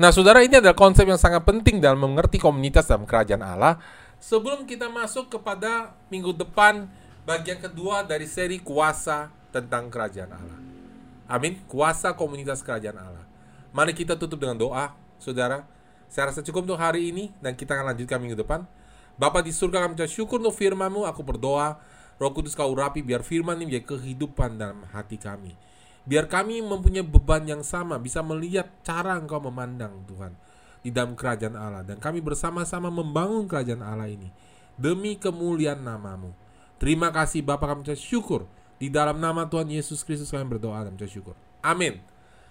[0.00, 3.76] Nah, saudara, ini adalah konsep yang sangat penting dalam mengerti komunitas dalam kerajaan Allah
[4.16, 6.88] Sebelum kita masuk kepada minggu depan
[7.28, 10.58] bagian kedua dari seri kuasa tentang kerajaan Allah.
[11.28, 11.60] Amin.
[11.68, 13.24] Kuasa komunitas kerajaan Allah.
[13.76, 15.68] Mari kita tutup dengan doa, saudara.
[16.08, 18.64] Saya rasa cukup untuk hari ini dan kita akan lanjutkan minggu depan.
[19.20, 21.04] Bapak di surga kami syukur untuk firmanmu.
[21.12, 21.76] Aku berdoa,
[22.16, 25.56] roh kudus kau urapi biar firman ini menjadi kehidupan dalam hati kami.
[26.08, 30.32] Biar kami mempunyai beban yang sama, bisa melihat cara engkau memandang Tuhan
[30.80, 34.32] di dalam kerajaan Allah dan kami bersama-sama membangun kerajaan Allah ini
[34.80, 36.32] demi kemuliaan namamu.
[36.80, 38.48] Terima kasih Bapak kami ucap syukur
[38.80, 41.36] di dalam nama Tuhan Yesus Kristus kami berdoa dan ucap syukur.
[41.60, 42.00] Amin.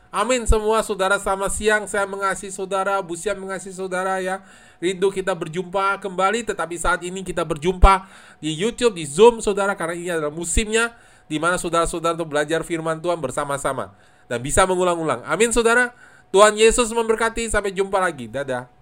[0.10, 4.42] Amin semua saudara sama siang saya mengasihi saudara, Busian mengasihi saudara ya.
[4.82, 8.10] Rindu kita berjumpa kembali tetapi saat ini kita berjumpa
[8.42, 10.94] di YouTube, di Zoom saudara karena ini adalah musimnya
[11.30, 13.94] di mana saudara-saudara untuk belajar firman Tuhan bersama-sama
[14.26, 15.22] dan bisa mengulang-ulang.
[15.30, 15.94] Amin saudara.
[16.34, 17.50] Tuhan Yesus memberkati.
[17.50, 18.26] Sampai jumpa lagi.
[18.26, 18.79] Dadah.